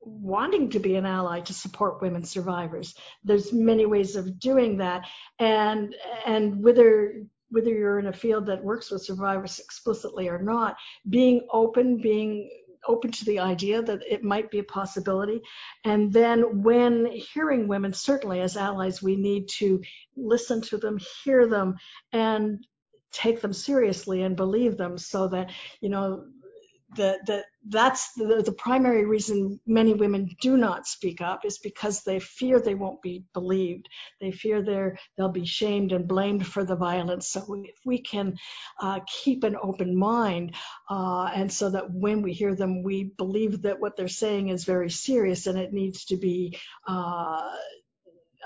wanting 0.00 0.70
to 0.70 0.78
be 0.78 0.96
an 0.96 1.06
ally 1.06 1.40
to 1.40 1.54
support 1.54 2.02
women 2.02 2.24
survivors, 2.24 2.94
there's 3.22 3.52
many 3.52 3.86
ways 3.86 4.16
of 4.16 4.38
doing 4.38 4.78
that. 4.78 5.06
And 5.38 5.94
and 6.26 6.62
whether 6.62 7.24
whether 7.54 7.70
you're 7.70 8.00
in 8.00 8.08
a 8.08 8.12
field 8.12 8.46
that 8.46 8.64
works 8.64 8.90
with 8.90 9.04
survivors 9.04 9.60
explicitly 9.60 10.28
or 10.28 10.42
not, 10.42 10.76
being 11.08 11.46
open, 11.52 12.00
being 12.00 12.50
open 12.86 13.12
to 13.12 13.24
the 13.24 13.38
idea 13.38 13.80
that 13.80 14.02
it 14.10 14.22
might 14.24 14.50
be 14.50 14.58
a 14.58 14.64
possibility. 14.64 15.40
And 15.84 16.12
then 16.12 16.62
when 16.62 17.06
hearing 17.06 17.68
women, 17.68 17.92
certainly 17.92 18.40
as 18.40 18.56
allies, 18.56 19.02
we 19.02 19.16
need 19.16 19.48
to 19.60 19.82
listen 20.16 20.60
to 20.62 20.78
them, 20.78 20.98
hear 21.24 21.46
them, 21.46 21.76
and 22.12 22.66
take 23.12 23.40
them 23.40 23.52
seriously 23.52 24.22
and 24.22 24.36
believe 24.36 24.76
them 24.76 24.98
so 24.98 25.28
that, 25.28 25.50
you 25.80 25.88
know, 25.88 26.24
that 26.96 27.26
that 27.26 27.46
that's 27.68 28.12
the, 28.14 28.42
the 28.44 28.52
primary 28.52 29.06
reason 29.06 29.60
many 29.66 29.94
women 29.94 30.30
do 30.40 30.56
not 30.56 30.86
speak 30.86 31.20
up 31.20 31.44
is 31.44 31.58
because 31.58 32.02
they 32.02 32.20
fear 32.20 32.60
they 32.60 32.74
won't 32.74 33.02
be 33.02 33.24
believed. 33.34 33.88
They 34.20 34.32
fear 34.32 34.62
they're 34.62 34.98
they'll 35.16 35.30
be 35.30 35.46
shamed 35.46 35.92
and 35.92 36.08
blamed 36.08 36.46
for 36.46 36.64
the 36.64 36.76
violence. 36.76 37.28
So 37.28 37.62
if 37.64 37.76
we 37.84 38.02
can 38.02 38.38
uh, 38.80 39.00
keep 39.06 39.44
an 39.44 39.56
open 39.62 39.96
mind, 39.96 40.54
uh, 40.90 41.30
and 41.34 41.52
so 41.52 41.70
that 41.70 41.90
when 41.92 42.22
we 42.22 42.32
hear 42.32 42.54
them, 42.54 42.82
we 42.82 43.04
believe 43.04 43.62
that 43.62 43.80
what 43.80 43.96
they're 43.96 44.08
saying 44.08 44.48
is 44.50 44.64
very 44.64 44.90
serious 44.90 45.46
and 45.46 45.58
it 45.58 45.72
needs 45.72 46.06
to 46.06 46.16
be. 46.16 46.58
Uh, 46.86 47.50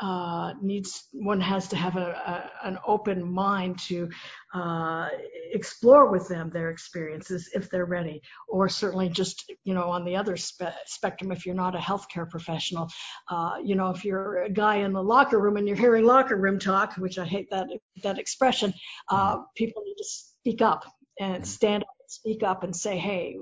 uh, 0.01 0.53
needs 0.61 1.09
one 1.13 1.41
has 1.41 1.69
to 1.69 1.77
have 1.77 1.97
a, 1.97 2.51
a, 2.63 2.67
an 2.69 2.79
open 2.87 3.31
mind 3.31 3.79
to 3.79 4.09
uh, 4.55 5.09
explore 5.53 6.11
with 6.11 6.29
them 6.29 6.51
their 6.51 6.71
experiences 6.71 7.51
if 7.55 7.71
they're 7.71 7.85
ready, 7.85 8.23
or 8.49 8.69
certainly 8.69 9.09
just 9.09 9.51
you 9.65 9.75
know 9.75 9.91
on 9.91 10.05
the 10.05 10.17
other 10.17 10.37
spe- 10.37 10.77
spectrum 10.87 11.33
if 11.33 11.45
you're 11.45 11.55
not 11.55 11.75
a 11.75 11.79
healthcare 11.79 12.29
professional, 12.29 12.89
uh, 13.29 13.57
you 13.63 13.75
know 13.75 13.91
if 13.91 14.05
you're 14.05 14.43
a 14.45 14.51
guy 14.51 14.77
in 14.77 14.93
the 14.93 15.03
locker 15.03 15.39
room 15.39 15.57
and 15.57 15.67
you're 15.67 15.77
hearing 15.77 16.05
locker 16.05 16.37
room 16.37 16.59
talk, 16.59 16.95
which 16.95 17.19
I 17.19 17.25
hate 17.25 17.51
that 17.51 17.69
that 18.03 18.19
expression, 18.19 18.73
uh, 19.09 19.35
mm-hmm. 19.35 19.43
people 19.57 19.83
need 19.85 19.97
to 19.97 20.05
speak 20.05 20.63
up 20.63 20.85
and 21.19 21.35
mm-hmm. 21.35 21.45
stand 21.45 21.83
up, 21.83 21.97
and 22.01 22.11
speak 22.11 22.43
up 22.43 22.63
and 22.63 22.75
say, 22.75 22.99
hey, 22.99 23.37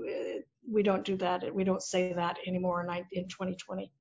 we 0.70 0.82
don't 0.82 1.04
do 1.04 1.16
that, 1.16 1.54
we 1.54 1.64
don't 1.64 1.82
say 1.82 2.12
that 2.14 2.36
anymore 2.46 2.82
in, 2.82 3.04
in 3.12 3.28
2020. 3.28 3.92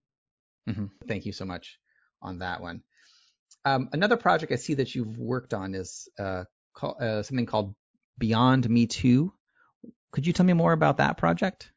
Mm-hmm. 0.68 0.86
Thank 1.08 1.26
you 1.26 1.32
so 1.32 1.46
much 1.46 1.78
on 2.26 2.40
that 2.40 2.62
one. 2.62 2.82
Um, 3.64 3.90
another 3.94 4.18
project 4.18 4.52
I 4.52 4.58
see 4.58 4.76
that 4.76 4.94
you've 4.94 5.18
worked 5.18 5.54
on 5.54 5.74
is 5.74 6.08
uh, 6.20 6.44
call, 6.74 6.98
uh, 7.00 7.24
something 7.24 7.46
called 7.46 7.74
Beyond 8.18 8.70
Me 8.70 8.86
Too. 8.86 9.34
Could 10.12 10.28
you 10.28 10.34
tell 10.34 10.46
me 10.46 10.54
more 10.54 10.74
about 10.74 10.98
that 10.98 11.18
project? 11.18 11.72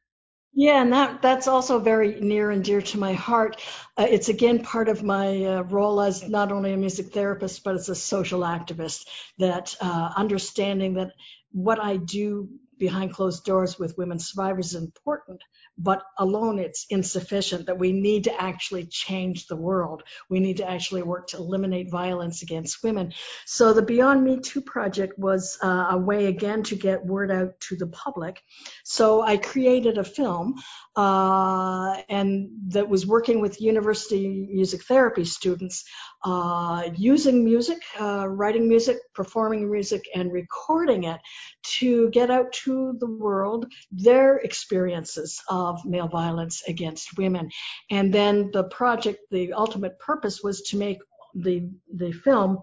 Yeah, 0.54 0.82
and 0.82 0.92
that 0.92 1.22
that's 1.22 1.46
also 1.46 1.78
very 1.78 2.20
near 2.20 2.50
and 2.50 2.64
dear 2.64 2.82
to 2.82 2.98
my 2.98 3.12
heart. 3.12 3.60
Uh, 3.96 4.06
it's 4.08 4.28
again 4.28 4.62
part 4.62 4.88
of 4.88 5.02
my 5.02 5.44
uh, 5.44 5.62
role 5.62 6.00
as 6.00 6.28
not 6.28 6.50
only 6.50 6.72
a 6.72 6.76
music 6.76 7.12
therapist 7.12 7.62
but 7.62 7.76
as 7.76 7.88
a 7.88 7.94
social 7.94 8.40
activist. 8.40 9.06
That 9.38 9.76
uh, 9.80 10.10
understanding 10.16 10.94
that 10.94 11.12
what 11.52 11.80
I 11.80 11.96
do 11.96 12.48
behind 12.76 13.12
closed 13.12 13.44
doors 13.44 13.78
with 13.78 13.98
women 13.98 14.18
survivors 14.18 14.74
is 14.74 14.82
important, 14.82 15.42
but 15.78 16.02
alone 16.18 16.58
it's 16.58 16.86
insufficient, 16.90 17.66
that 17.66 17.78
we 17.78 17.92
need 17.92 18.24
to 18.24 18.42
actually 18.42 18.86
change 18.86 19.46
the 19.46 19.56
world. 19.56 20.02
We 20.28 20.40
need 20.40 20.58
to 20.58 20.68
actually 20.68 21.02
work 21.02 21.28
to 21.28 21.36
eliminate 21.36 21.90
violence 21.90 22.42
against 22.42 22.82
women. 22.82 23.12
So 23.46 23.72
the 23.72 23.82
Beyond 23.82 24.24
Me 24.24 24.40
Too 24.40 24.60
project 24.60 25.18
was 25.18 25.58
uh, 25.62 25.88
a 25.90 25.98
way 25.98 26.26
again 26.26 26.62
to 26.64 26.76
get 26.76 27.04
word 27.04 27.30
out 27.30 27.60
to 27.68 27.76
the 27.76 27.86
public. 27.86 28.42
So 28.84 29.22
I 29.22 29.36
created 29.36 29.98
a 29.98 30.04
film 30.04 30.54
uh, 30.96 31.96
and 32.08 32.48
that 32.68 32.88
was 32.88 33.06
working 33.06 33.40
with 33.40 33.60
university 33.60 34.48
music 34.50 34.82
therapy 34.82 35.24
students 35.24 35.84
uh, 36.24 36.90
using 36.96 37.44
music, 37.44 37.78
uh, 38.00 38.26
writing 38.28 38.68
music, 38.68 38.98
performing 39.14 39.70
music, 39.70 40.08
and 40.14 40.32
recording 40.32 41.04
it 41.04 41.20
to 41.62 42.10
get 42.10 42.30
out 42.30 42.52
to 42.52 42.96
the 42.98 43.06
world 43.06 43.66
their 43.92 44.38
experiences 44.38 45.40
of 45.68 45.84
male 45.84 46.08
violence 46.08 46.62
against 46.66 47.16
women. 47.16 47.50
And 47.90 48.12
then 48.12 48.50
the 48.52 48.64
project, 48.64 49.20
the 49.30 49.52
ultimate 49.52 49.98
purpose 49.98 50.42
was 50.42 50.62
to 50.70 50.76
make 50.76 50.98
the 51.34 51.70
the 51.94 52.12
film 52.12 52.58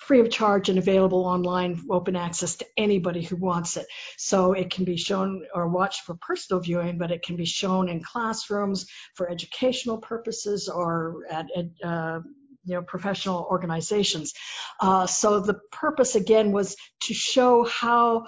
free 0.00 0.20
of 0.20 0.30
charge 0.30 0.68
and 0.70 0.78
available 0.78 1.26
online, 1.26 1.82
open 1.90 2.16
access 2.16 2.56
to 2.56 2.66
anybody 2.76 3.22
who 3.22 3.36
wants 3.36 3.76
it. 3.76 3.86
So 4.16 4.52
it 4.54 4.70
can 4.70 4.84
be 4.84 4.96
shown 4.96 5.46
or 5.54 5.68
watched 5.68 6.02
for 6.02 6.14
personal 6.14 6.62
viewing, 6.62 6.96
but 6.96 7.10
it 7.10 7.22
can 7.22 7.36
be 7.36 7.44
shown 7.44 7.88
in 7.88 8.02
classrooms 8.02 8.86
for 9.14 9.30
educational 9.30 9.98
purposes 9.98 10.68
or 10.68 11.24
at, 11.30 11.46
uh, 11.84 12.20
you 12.64 12.74
know, 12.74 12.82
professional 12.82 13.46
organizations. 13.50 14.32
Uh, 14.80 15.06
so 15.06 15.40
the 15.40 15.60
purpose 15.70 16.14
again 16.14 16.50
was 16.50 16.76
to 17.00 17.14
show 17.14 17.64
how 17.64 18.26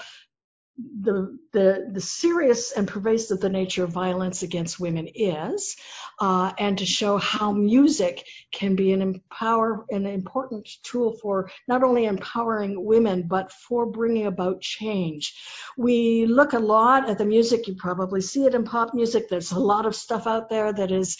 the, 1.00 1.38
the, 1.52 1.90
the 1.92 2.00
serious 2.00 2.72
and 2.72 2.88
pervasive 2.88 3.40
the 3.40 3.48
nature 3.48 3.84
of 3.84 3.90
violence 3.90 4.42
against 4.42 4.80
women 4.80 5.08
is, 5.14 5.76
uh, 6.20 6.52
and 6.58 6.78
to 6.78 6.86
show 6.86 7.16
how 7.18 7.52
music 7.52 8.24
can 8.52 8.76
be 8.76 8.92
an 8.92 9.02
empower 9.02 9.84
an 9.90 10.06
important 10.06 10.68
tool 10.82 11.16
for 11.20 11.50
not 11.68 11.82
only 11.82 12.04
empowering 12.04 12.84
women 12.84 13.26
but 13.26 13.52
for 13.52 13.86
bringing 13.86 14.26
about 14.26 14.60
change. 14.60 15.34
We 15.76 16.26
look 16.26 16.52
a 16.52 16.58
lot 16.58 17.08
at 17.08 17.18
the 17.18 17.24
music. 17.24 17.66
You 17.66 17.74
probably 17.74 18.20
see 18.20 18.44
it 18.44 18.54
in 18.54 18.64
pop 18.64 18.94
music. 18.94 19.28
There's 19.28 19.52
a 19.52 19.58
lot 19.58 19.86
of 19.86 19.96
stuff 19.96 20.26
out 20.26 20.48
there 20.48 20.72
that 20.72 20.90
is 20.90 21.16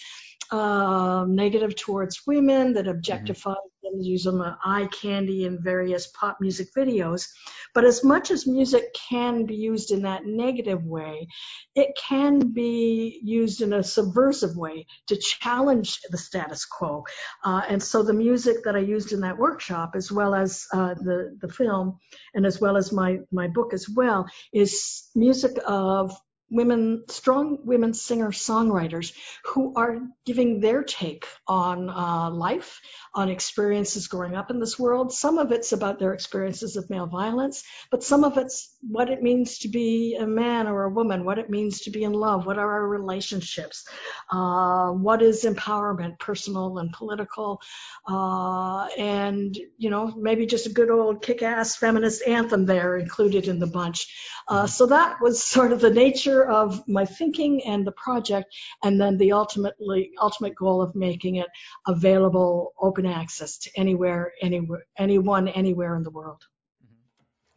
uh, 0.51 1.25
negative 1.27 1.75
towards 1.75 2.21
women, 2.27 2.73
that 2.73 2.87
objectify 2.87 3.55
them, 3.83 4.01
use 4.01 4.23
them 4.23 4.41
uh, 4.41 4.55
eye 4.63 4.87
candy 5.01 5.45
in 5.45 5.61
various 5.61 6.07
pop 6.07 6.37
music 6.39 6.67
videos. 6.75 7.27
But 7.73 7.85
as 7.85 8.03
much 8.03 8.31
as 8.31 8.45
music 8.47 8.95
can 9.09 9.45
be 9.45 9.55
used 9.55 9.91
in 9.91 10.01
that 10.03 10.25
negative 10.25 10.83
way, 10.85 11.27
it 11.75 11.89
can 11.97 12.53
be 12.53 13.19
used 13.23 13.61
in 13.61 13.73
a 13.73 13.83
subversive 13.83 14.55
way 14.55 14.85
to 15.07 15.15
challenge 15.17 15.99
the 16.09 16.17
status 16.17 16.65
quo. 16.65 17.03
Uh, 17.43 17.61
and 17.67 17.81
so 17.81 18.03
the 18.03 18.13
music 18.13 18.63
that 18.63 18.75
I 18.75 18.79
used 18.79 19.11
in 19.11 19.21
that 19.21 19.37
workshop, 19.37 19.91
as 19.95 20.11
well 20.11 20.35
as 20.35 20.65
uh, 20.73 20.93
the 20.95 21.37
the 21.41 21.51
film, 21.51 21.97
and 22.33 22.45
as 22.45 22.61
well 22.61 22.77
as 22.77 22.91
my 22.91 23.19
my 23.31 23.47
book 23.47 23.73
as 23.73 23.89
well, 23.89 24.27
is 24.53 25.09
music 25.15 25.57
of 25.65 26.15
women, 26.53 27.03
strong 27.09 27.57
women 27.65 27.93
singer 27.93 28.31
songwriters 28.31 29.13
who 29.43 29.73
are 29.75 29.99
giving 30.25 30.59
their 30.59 30.83
take 30.83 31.27
on 31.47 31.89
uh, 31.89 32.29
life, 32.29 32.79
on 33.13 33.29
experiences 33.29 34.07
growing 34.07 34.35
up 34.35 34.51
in 34.51 34.59
this 34.59 34.77
world. 34.77 35.11
Some 35.11 35.39
of 35.39 35.51
it's 35.51 35.71
about 35.71 35.99
their 35.99 36.13
experiences 36.13 36.77
of 36.77 36.89
male 36.89 37.07
violence, 37.07 37.63
but 37.89 38.03
some 38.03 38.23
of 38.23 38.37
it's 38.37 38.75
what 38.81 39.09
it 39.09 39.23
means 39.23 39.59
to 39.59 39.67
be 39.67 40.15
a 40.15 40.27
man 40.27 40.67
or 40.67 40.83
a 40.83 40.89
woman, 40.89 41.25
what 41.25 41.39
it 41.39 41.49
means 41.49 41.81
to 41.81 41.89
be 41.89 42.03
in 42.03 42.13
love, 42.13 42.45
what 42.45 42.59
are 42.59 42.71
our 42.71 42.87
relationships, 42.87 43.87
uh, 44.31 44.89
what 44.91 45.21
is 45.21 45.43
empowerment, 45.43 46.19
personal 46.19 46.77
and 46.77 46.93
political, 46.93 47.61
uh, 48.07 48.85
and 48.97 49.57
you 49.77 49.89
know 49.89 50.13
maybe 50.15 50.45
just 50.45 50.67
a 50.67 50.73
good 50.73 50.91
old 50.91 51.23
kick-ass 51.23 51.75
feminist 51.75 52.25
anthem 52.27 52.65
there 52.65 52.97
included 52.97 53.47
in 53.47 53.59
the 53.59 53.67
bunch. 53.67 54.13
Uh, 54.47 54.67
so 54.67 54.87
that 54.87 55.21
was 55.21 55.41
sort 55.41 55.71
of 55.71 55.79
the 55.79 55.89
nature 55.89 56.42
of 56.49 56.87
my 56.87 57.05
thinking 57.05 57.63
and 57.65 57.85
the 57.85 57.91
project, 57.91 58.53
and 58.83 58.99
then 58.99 59.17
the 59.17 59.31
ultimately 59.33 60.11
ultimate 60.21 60.55
goal 60.55 60.81
of 60.81 60.95
making 60.95 61.35
it 61.35 61.47
available, 61.87 62.73
open 62.79 63.05
access 63.05 63.57
to 63.59 63.71
anywhere, 63.75 64.33
anywhere, 64.41 64.85
anyone, 64.97 65.47
anywhere 65.47 65.95
in 65.95 66.03
the 66.03 66.11
world. 66.11 66.41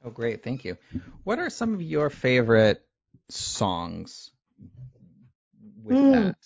Oh, 0.04 0.10
great! 0.10 0.44
Thank 0.44 0.64
you. 0.64 0.76
What 1.24 1.38
are 1.38 1.50
some 1.50 1.74
of 1.74 1.82
your 1.82 2.10
favorite 2.10 2.86
songs 3.28 4.30
with 5.82 5.96
mm. 5.96 6.12
that? 6.12 6.36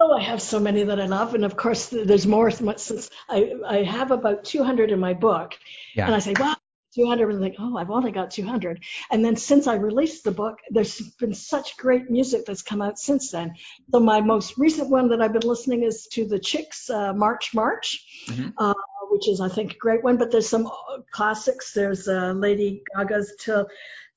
Oh, 0.00 0.12
I 0.12 0.22
have 0.22 0.42
so 0.42 0.58
many 0.58 0.82
that 0.84 1.00
I 1.00 1.06
love, 1.06 1.34
and 1.34 1.44
of 1.44 1.56
course, 1.56 1.86
there's 1.88 2.26
more. 2.26 2.50
Since 2.50 3.10
I 3.28 3.52
I 3.66 3.82
have 3.84 4.10
about 4.10 4.44
200 4.44 4.90
in 4.90 4.98
my 4.98 5.14
book, 5.14 5.58
yeah. 5.94 6.06
and 6.06 6.14
I 6.14 6.18
say, 6.18 6.34
wow, 6.38 6.56
200 6.94 7.30
and 7.30 7.40
like 7.40 7.56
oh 7.58 7.76
i've 7.76 7.90
only 7.90 8.12
got 8.12 8.30
200 8.30 8.82
and 9.10 9.24
then 9.24 9.36
since 9.36 9.66
i 9.66 9.74
released 9.74 10.24
the 10.24 10.30
book 10.30 10.58
there's 10.70 11.00
been 11.18 11.34
such 11.34 11.76
great 11.76 12.10
music 12.10 12.44
that's 12.46 12.62
come 12.62 12.82
out 12.82 12.98
since 12.98 13.30
then. 13.30 13.54
So 13.90 14.00
my 14.00 14.20
most 14.20 14.58
recent 14.58 14.90
one 14.90 15.08
that 15.08 15.20
i've 15.20 15.32
been 15.32 15.42
listening 15.42 15.82
is 15.82 16.06
to 16.12 16.26
the 16.26 16.38
chicks 16.38 16.90
uh, 16.90 17.12
march 17.12 17.54
march 17.54 18.04
mm-hmm. 18.28 18.50
uh, 18.58 18.74
which 19.12 19.28
is 19.28 19.40
i 19.40 19.48
think 19.48 19.74
a 19.74 19.76
great 19.76 20.02
one. 20.02 20.16
But 20.16 20.32
there's 20.32 20.48
some 20.48 20.66
uh, 20.66 20.98
classics. 21.10 21.72
There's 21.72 22.08
uh, 22.08 22.32
lady 22.32 22.82
gaga's 22.96 23.34
till 23.38 23.68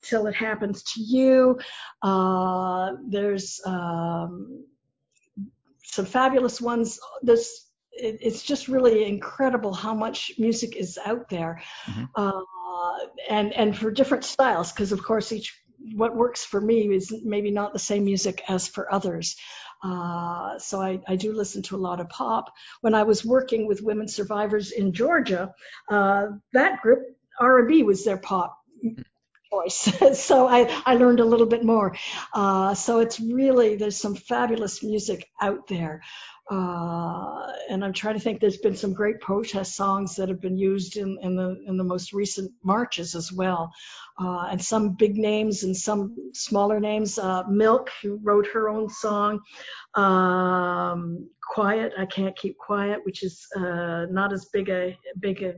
till 0.02 0.26
it 0.26 0.34
happens 0.34 0.82
to 0.94 1.00
you. 1.02 1.58
Uh, 2.02 2.92
there's 3.06 3.60
um, 3.64 4.64
some 5.84 6.06
fabulous 6.06 6.60
ones. 6.60 6.98
There's 7.22 7.65
it's 7.98 8.42
just 8.42 8.68
really 8.68 9.04
incredible 9.04 9.72
how 9.72 9.94
much 9.94 10.32
music 10.38 10.76
is 10.76 10.98
out 11.04 11.28
there. 11.28 11.62
Mm-hmm. 11.86 12.04
Uh, 12.14 12.42
and 13.28 13.52
and 13.52 13.76
for 13.76 13.90
different 13.90 14.24
styles 14.24 14.72
because 14.72 14.92
of 14.92 15.02
course 15.02 15.32
each 15.32 15.58
what 15.94 16.16
works 16.16 16.44
for 16.44 16.60
me 16.60 16.94
is 16.94 17.12
maybe 17.24 17.50
not 17.50 17.72
the 17.72 17.78
same 17.78 18.04
music 18.04 18.42
as 18.48 18.66
for 18.66 18.92
others. 18.92 19.36
Uh, 19.82 20.58
so 20.58 20.80
I, 20.80 21.00
I, 21.06 21.16
do 21.16 21.32
listen 21.32 21.62
to 21.64 21.76
a 21.76 21.78
lot 21.78 22.00
of 22.00 22.08
pop. 22.08 22.52
When 22.80 22.94
I 22.94 23.02
was 23.02 23.24
working 23.24 23.66
with 23.66 23.82
women 23.82 24.08
survivors 24.08 24.72
in 24.72 24.94
Georgia, 24.94 25.54
uh, 25.90 26.28
that 26.54 26.80
group 26.80 27.00
R&B 27.38 27.82
was 27.82 28.02
their 28.04 28.16
pop 28.16 28.58
choice. 29.52 30.18
so 30.18 30.48
I, 30.48 30.82
I 30.86 30.94
learned 30.94 31.20
a 31.20 31.24
little 31.24 31.46
bit 31.46 31.64
more. 31.64 31.96
Uh, 32.32 32.74
so 32.74 33.00
it's 33.00 33.20
really 33.20 33.76
there's 33.76 33.96
some 33.96 34.14
fabulous 34.14 34.82
music 34.82 35.28
out 35.40 35.68
there. 35.68 36.02
Uh, 36.48 37.52
and 37.68 37.84
I'm 37.84 37.92
trying 37.92 38.14
to 38.14 38.20
think. 38.20 38.40
There's 38.40 38.58
been 38.58 38.76
some 38.76 38.92
great 38.92 39.20
protest 39.20 39.74
songs 39.74 40.14
that 40.16 40.28
have 40.28 40.40
been 40.40 40.56
used 40.56 40.96
in, 40.96 41.18
in 41.20 41.34
the 41.34 41.60
in 41.66 41.76
the 41.76 41.82
most 41.82 42.12
recent 42.12 42.52
marches 42.62 43.16
as 43.16 43.32
well, 43.32 43.72
uh, 44.20 44.46
and 44.50 44.62
some 44.62 44.94
big 44.94 45.16
names 45.16 45.64
and 45.64 45.76
some 45.76 46.16
smaller 46.34 46.78
names. 46.78 47.18
Uh, 47.18 47.42
MILCK, 47.48 47.90
who 48.00 48.20
wrote 48.22 48.46
her 48.52 48.68
own 48.68 48.88
song, 48.88 49.40
um, 49.94 51.28
"Quiet," 51.52 51.94
I 51.98 52.06
can't 52.06 52.36
keep 52.36 52.56
quiet, 52.58 53.04
which 53.04 53.24
is 53.24 53.44
uh, 53.56 54.06
not 54.08 54.32
as 54.32 54.44
big 54.52 54.68
a 54.68 54.96
big 55.18 55.42
a 55.42 55.54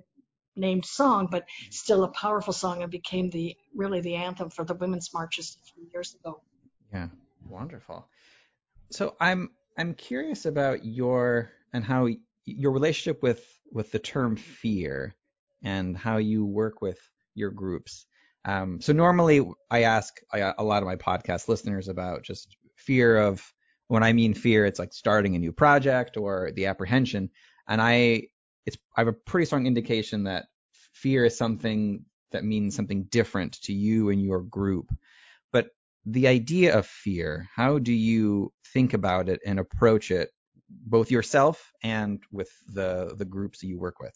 named 0.57 0.87
song, 0.87 1.29
but 1.31 1.45
still 1.71 2.05
a 2.05 2.09
powerful 2.09 2.55
song 2.55 2.83
and 2.83 2.91
became 2.91 3.29
the 3.29 3.55
really 3.75 4.01
the 4.01 4.15
anthem 4.15 4.49
for 4.49 4.65
the 4.65 4.75
women's 4.75 5.13
marches 5.13 5.59
a 5.61 5.65
few 5.75 5.87
years 5.93 6.15
ago. 6.15 6.41
Yeah, 6.93 7.09
wonderful. 7.47 8.09
So 8.91 9.17
I'm 9.21 9.51
I'm 9.79 9.95
curious 9.95 10.45
about 10.45 10.85
your 10.85 11.51
and 11.73 11.85
how 11.85 12.09
your 12.45 12.73
relationship 12.73 13.23
with 13.23 13.45
with 13.71 13.93
the 13.93 14.01
term 14.01 14.37
fear 14.37 15.15
and 15.63 15.97
how 15.97 16.17
you 16.17 16.45
work 16.45 16.83
with 16.83 16.99
your 17.35 17.51
groups. 17.51 18.07
Um, 18.45 18.81
so 18.81 18.93
normally 18.93 19.47
I 19.71 19.83
ask 19.83 20.21
a 20.33 20.65
lot 20.65 20.83
of 20.83 20.87
my 20.87 20.97
podcast 20.97 21.49
listeners 21.49 21.89
about 21.89 22.25
just 22.25 22.57
fear 22.77 23.19
of 23.19 23.53
when 23.87 24.03
I 24.03 24.13
mean 24.13 24.35
fear, 24.35 24.67
it's 24.67 24.79
like 24.79 24.93
starting 24.93 25.37
a 25.37 25.39
new 25.39 25.53
project 25.53 26.17
or 26.17 26.51
the 26.55 26.67
apprehension. 26.67 27.31
And 27.69 27.81
I 27.81 28.25
it's 28.67 28.77
I 28.97 29.03
have 29.03 29.09
a 29.09 29.13
pretty 29.13 29.47
strong 29.47 29.67
indication 29.67 30.25
that 30.25 30.47
fear 30.93 31.25
is 31.25 31.39
something 31.39 32.05
that 32.33 32.45
means 32.45 32.75
something 32.75 33.05
different 33.05 33.63
to 33.63 33.73
you 33.73 34.11
and 34.11 34.23
your 34.23 34.41
group. 34.41 34.91
The 36.07 36.29
idea 36.29 36.77
of 36.79 36.87
fear, 36.87 37.49
how 37.55 37.79
do 37.79 37.93
you 37.93 38.53
think 38.73 38.95
about 38.95 39.29
it 39.29 39.41
and 39.45 39.59
approach 39.59 40.11
it, 40.11 40.31
both 40.69 41.11
yourself 41.11 41.73
and 41.83 42.23
with 42.31 42.51
the 42.67 43.15
the 43.17 43.25
groups 43.25 43.63
you 43.63 43.79
work 43.79 44.01
with? 44.01 44.15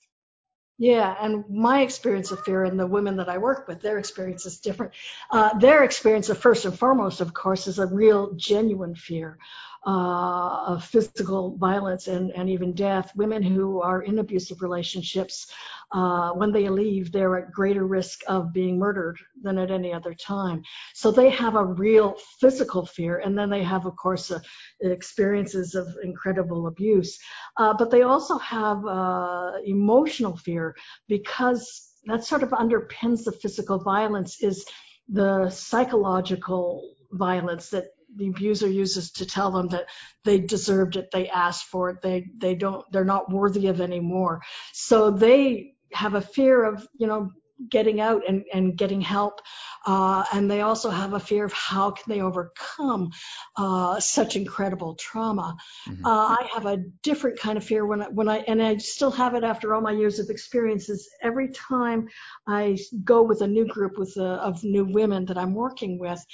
Yeah, 0.78 1.14
and 1.20 1.44
my 1.48 1.82
experience 1.82 2.32
of 2.32 2.40
fear 2.40 2.64
and 2.64 2.80
the 2.80 2.86
women 2.86 3.16
that 3.18 3.28
I 3.28 3.38
work 3.38 3.68
with, 3.68 3.82
their 3.82 3.98
experience 3.98 4.46
is 4.46 4.58
different. 4.58 4.94
Uh, 5.30 5.56
their 5.58 5.84
experience, 5.84 6.28
of 6.28 6.38
first 6.38 6.64
and 6.64 6.76
foremost, 6.76 7.20
of 7.20 7.32
course, 7.32 7.66
is 7.68 7.78
a 7.78 7.86
real, 7.86 8.32
genuine 8.32 8.96
fear 8.96 9.38
uh, 9.86 10.64
of 10.66 10.84
physical 10.84 11.56
violence 11.56 12.08
and, 12.08 12.32
and 12.32 12.50
even 12.50 12.72
death. 12.72 13.12
Women 13.14 13.42
who 13.42 13.80
are 13.80 14.02
in 14.02 14.18
abusive 14.18 14.62
relationships, 14.62 15.46
uh, 15.92 16.30
when 16.32 16.52
they 16.52 16.68
leave, 16.68 17.12
they're 17.12 17.36
at 17.36 17.52
greater 17.52 17.86
risk 17.86 18.20
of 18.26 18.52
being 18.52 18.78
murdered 18.78 19.18
than 19.42 19.58
at 19.58 19.70
any 19.70 19.92
other 19.92 20.14
time. 20.14 20.62
So 20.94 21.10
they 21.10 21.30
have 21.30 21.54
a 21.54 21.64
real 21.64 22.16
physical 22.40 22.86
fear, 22.86 23.18
and 23.18 23.36
then 23.36 23.50
they 23.50 23.62
have, 23.62 23.84
of 23.84 23.96
course, 23.96 24.30
uh, 24.30 24.40
experiences 24.80 25.74
of 25.74 25.88
incredible 26.02 26.66
abuse. 26.66 27.18
Uh, 27.58 27.74
but 27.74 27.90
they 27.90 28.02
also 28.02 28.38
have 28.38 28.84
uh, 28.86 29.52
emotional 29.64 30.36
fear 30.36 30.74
because 31.08 31.90
that 32.06 32.24
sort 32.24 32.42
of 32.42 32.50
underpins 32.50 33.24
the 33.24 33.32
physical 33.32 33.78
violence 33.78 34.42
is 34.42 34.64
the 35.08 35.50
psychological 35.50 36.94
violence 37.12 37.68
that 37.70 37.86
the 38.16 38.28
abuser 38.28 38.68
uses 38.68 39.10
to 39.12 39.26
tell 39.26 39.50
them 39.50 39.68
that 39.68 39.86
they 40.24 40.38
deserved 40.38 40.96
it, 40.96 41.10
they 41.12 41.28
asked 41.28 41.64
for 41.66 41.90
it, 41.90 42.02
they 42.02 42.26
they 42.36 42.54
don't 42.54 42.84
they're 42.92 43.04
not 43.04 43.30
worthy 43.30 43.68
of 43.68 43.80
anymore. 43.80 44.42
So 44.72 45.10
they 45.10 45.74
have 45.94 46.14
a 46.14 46.20
fear 46.20 46.64
of, 46.64 46.86
you 46.96 47.06
know, 47.06 47.30
getting 47.70 48.00
out 48.00 48.22
and, 48.28 48.44
and 48.52 48.76
getting 48.76 49.00
help. 49.00 49.40
Uh, 49.86 50.24
and 50.32 50.50
they 50.50 50.60
also 50.60 50.90
have 50.90 51.12
a 51.12 51.20
fear 51.20 51.44
of 51.44 51.52
how 51.52 51.90
can 51.90 52.04
they 52.08 52.20
overcome 52.20 53.10
uh, 53.56 54.00
such 54.00 54.36
incredible 54.36 54.94
trauma. 54.94 55.56
Mm-hmm. 55.88 56.04
Uh, 56.04 56.10
I 56.10 56.48
have 56.54 56.66
a 56.66 56.78
different 57.02 57.38
kind 57.38 57.56
of 57.56 57.64
fear 57.64 57.86
when 57.86 58.02
I, 58.02 58.06
when 58.06 58.28
I, 58.28 58.38
and 58.38 58.62
I 58.62 58.76
still 58.78 59.10
have 59.10 59.34
it 59.34 59.44
after 59.44 59.74
all 59.74 59.80
my 59.80 59.92
years 59.92 60.18
of 60.18 60.30
experiences. 60.30 61.08
Every 61.20 61.48
time 61.50 62.08
I 62.46 62.78
go 63.04 63.22
with 63.22 63.42
a 63.42 63.48
new 63.48 63.66
group 63.66 63.98
with 63.98 64.16
a, 64.16 64.24
of 64.24 64.62
new 64.64 64.84
women 64.84 65.26
that 65.26 65.38
I'm 65.38 65.54
working 65.54 65.98
with, 65.98 66.24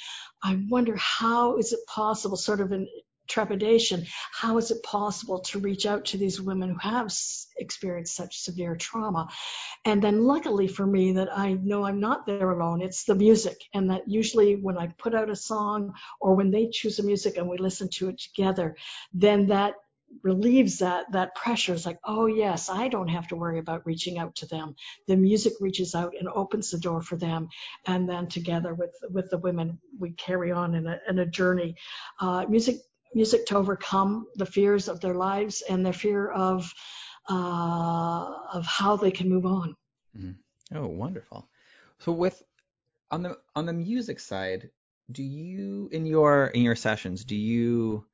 I 0.43 0.59
wonder 0.69 0.97
how 0.97 1.57
is 1.57 1.73
it 1.73 1.81
possible, 1.87 2.37
sort 2.37 2.61
of 2.61 2.73
in 2.73 2.87
trepidation. 3.29 4.07
How 4.33 4.59
is 4.59 4.71
it 4.71 4.83
possible 4.83 5.41
to 5.41 5.59
reach 5.59 5.87
out 5.87 6.07
to 6.07 6.19
these 6.19 6.41
women 6.41 6.71
who 6.71 6.79
have 6.79 7.13
experienced 7.59 8.17
such 8.17 8.39
severe 8.39 8.77
trauma? 8.77 9.29
And 9.85 10.03
then 10.03 10.25
luckily 10.25 10.69
for 10.69 10.87
me 10.87 11.13
that 11.13 11.29
I 11.37 11.53
know 11.53 11.85
I'm 11.85 12.01
not 12.01 12.27
there 12.27 12.51
alone. 12.51 12.83
It's 12.83 13.05
the 13.05 13.15
music 13.15 13.59
and 13.75 13.91
that 13.91 14.09
usually 14.09 14.57
when 14.57 14.79
I 14.79 14.89
put 14.99 15.15
out 15.15 15.31
a 15.31 15.37
song 15.37 15.95
or 16.21 16.35
when 16.35 16.51
they 16.51 16.69
choose 16.71 16.99
a 16.99 17.03
music 17.03 17.37
and 17.37 17.49
we 17.49 17.59
listen 17.59 17.89
to 17.95 18.09
it 18.09 18.19
together, 18.19 18.77
then 19.13 19.49
that 19.49 19.75
relieves 20.23 20.79
that 20.79 21.11
that 21.13 21.35
pressure 21.35 21.75
it's 21.75 21.87
like 21.87 21.99
oh 22.05 22.27
yes 22.27 22.69
i 22.69 22.89
don't 22.89 23.09
have 23.09 23.29
to 23.29 23.37
worry 23.37 23.59
about 23.59 23.87
reaching 23.87 24.19
out 24.19 24.35
to 24.35 24.47
them 24.47 24.75
the 25.07 25.17
music 25.17 25.53
reaches 25.61 25.95
out 25.95 26.15
and 26.19 26.29
opens 26.29 26.71
the 26.71 26.79
door 26.79 27.03
for 27.03 27.17
them 27.17 27.49
and 27.87 28.09
then 28.09 28.27
together 28.27 28.75
with 28.75 28.95
with 29.11 29.29
the 29.31 29.39
women 29.39 29.79
we 29.99 30.11
carry 30.13 30.51
on 30.51 30.75
in 30.75 30.87
a, 30.87 30.99
in 31.09 31.19
a 31.19 31.27
journey 31.27 31.77
uh, 32.21 32.45
music 32.49 32.77
music 33.15 33.47
to 33.47 33.57
overcome 33.57 34.27
the 34.37 34.47
fears 34.47 34.89
of 34.89 35.01
their 35.01 35.15
lives 35.15 35.63
and 35.69 35.85
their 35.85 35.93
fear 35.93 36.29
of 36.29 36.73
uh, 37.29 38.27
of 38.55 38.65
how 38.67 38.97
they 38.97 39.11
can 39.11 39.29
move 39.29 39.45
on. 39.45 39.75
Mm-hmm. 40.17 40.77
Oh, 40.77 40.87
wonderful! 40.87 41.49
So 41.99 42.13
with 42.13 42.43
on 43.11 43.23
the 43.23 43.39
on 43.55 43.67
the 43.67 43.73
music 43.73 44.21
side, 44.21 44.71
do 45.11 45.23
you 45.23 45.89
in 45.93 46.07
your 46.07 46.47
in 46.47 46.63
your 46.63 46.77
sessions 46.77 47.25
do 47.25 47.37
you 47.37 48.05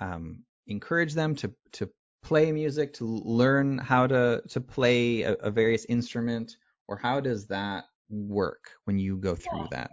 um, 0.00 0.44
encourage 0.66 1.14
them 1.14 1.34
to 1.36 1.52
to 1.72 1.90
play 2.22 2.50
music 2.50 2.92
to 2.94 3.04
learn 3.04 3.78
how 3.78 4.06
to 4.06 4.42
to 4.48 4.60
play 4.60 5.22
a, 5.22 5.34
a 5.34 5.50
various 5.50 5.84
instrument 5.86 6.56
or 6.88 6.96
how 6.96 7.20
does 7.20 7.46
that 7.46 7.84
work 8.08 8.70
when 8.84 8.98
you 8.98 9.16
go 9.16 9.34
through 9.34 9.60
yeah. 9.60 9.66
that? 9.70 9.90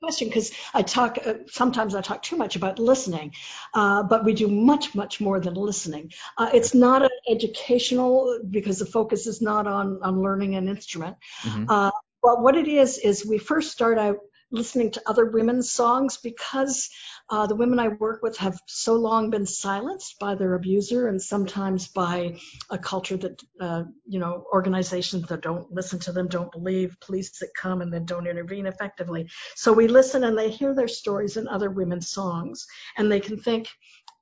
Question 0.00 0.28
because 0.28 0.52
I 0.72 0.82
talk 0.82 1.18
uh, 1.24 1.34
sometimes 1.48 1.94
I 1.94 2.00
talk 2.00 2.22
too 2.22 2.36
much 2.36 2.56
about 2.56 2.78
listening, 2.78 3.34
uh, 3.74 4.02
but 4.02 4.24
we 4.24 4.34
do 4.34 4.48
much 4.48 4.94
much 4.94 5.20
more 5.20 5.40
than 5.40 5.54
listening. 5.54 6.12
Uh, 6.36 6.50
it's 6.52 6.74
not 6.74 7.02
an 7.02 7.10
educational 7.28 8.40
because 8.48 8.78
the 8.78 8.86
focus 8.86 9.26
is 9.26 9.40
not 9.42 9.66
on 9.66 10.00
on 10.02 10.22
learning 10.22 10.54
an 10.54 10.68
instrument. 10.68 11.16
Mm-hmm. 11.42 11.64
Uh, 11.68 11.90
but 12.22 12.42
what 12.42 12.56
it 12.56 12.68
is 12.68 12.98
is 12.98 13.24
we 13.24 13.38
first 13.38 13.72
start 13.72 13.98
out 13.98 14.18
listening 14.50 14.90
to 14.92 15.02
other 15.06 15.26
women's 15.26 15.70
songs 15.70 16.16
because 16.16 16.88
uh, 17.28 17.46
the 17.46 17.54
women 17.54 17.78
I 17.78 17.88
work 17.88 18.22
with 18.22 18.38
have 18.38 18.58
so 18.66 18.94
long 18.94 19.30
been 19.30 19.46
silenced 19.46 20.18
by 20.18 20.34
their 20.34 20.54
abuser 20.54 21.08
and 21.08 21.20
sometimes 21.20 21.88
by 21.88 22.38
a 22.70 22.78
culture 22.78 23.16
that, 23.18 23.42
uh, 23.60 23.84
you 24.06 24.18
know, 24.18 24.44
organizations 24.52 25.26
that 25.28 25.42
don't 25.42 25.70
listen 25.70 25.98
to 26.00 26.12
them, 26.12 26.28
don't 26.28 26.52
believe, 26.52 26.96
police 27.00 27.38
that 27.40 27.54
come 27.54 27.82
and 27.82 27.92
then 27.92 28.06
don't 28.06 28.26
intervene 28.26 28.66
effectively. 28.66 29.28
So 29.54 29.72
we 29.72 29.88
listen 29.88 30.24
and 30.24 30.38
they 30.38 30.50
hear 30.50 30.74
their 30.74 30.88
stories 30.88 31.36
in 31.36 31.48
other 31.48 31.70
women's 31.70 32.10
songs 32.10 32.66
and 32.96 33.12
they 33.12 33.20
can 33.20 33.38
think, 33.38 33.68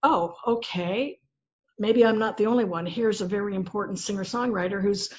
oh, 0.02 0.34
okay, 0.46 1.18
maybe 1.78 2.04
I'm 2.04 2.18
not 2.18 2.36
the 2.36 2.46
only 2.46 2.64
one. 2.64 2.86
Here's 2.86 3.20
a 3.20 3.26
very 3.26 3.54
important 3.54 4.00
singer 4.00 4.24
songwriter 4.24 4.82
who's 4.82 5.10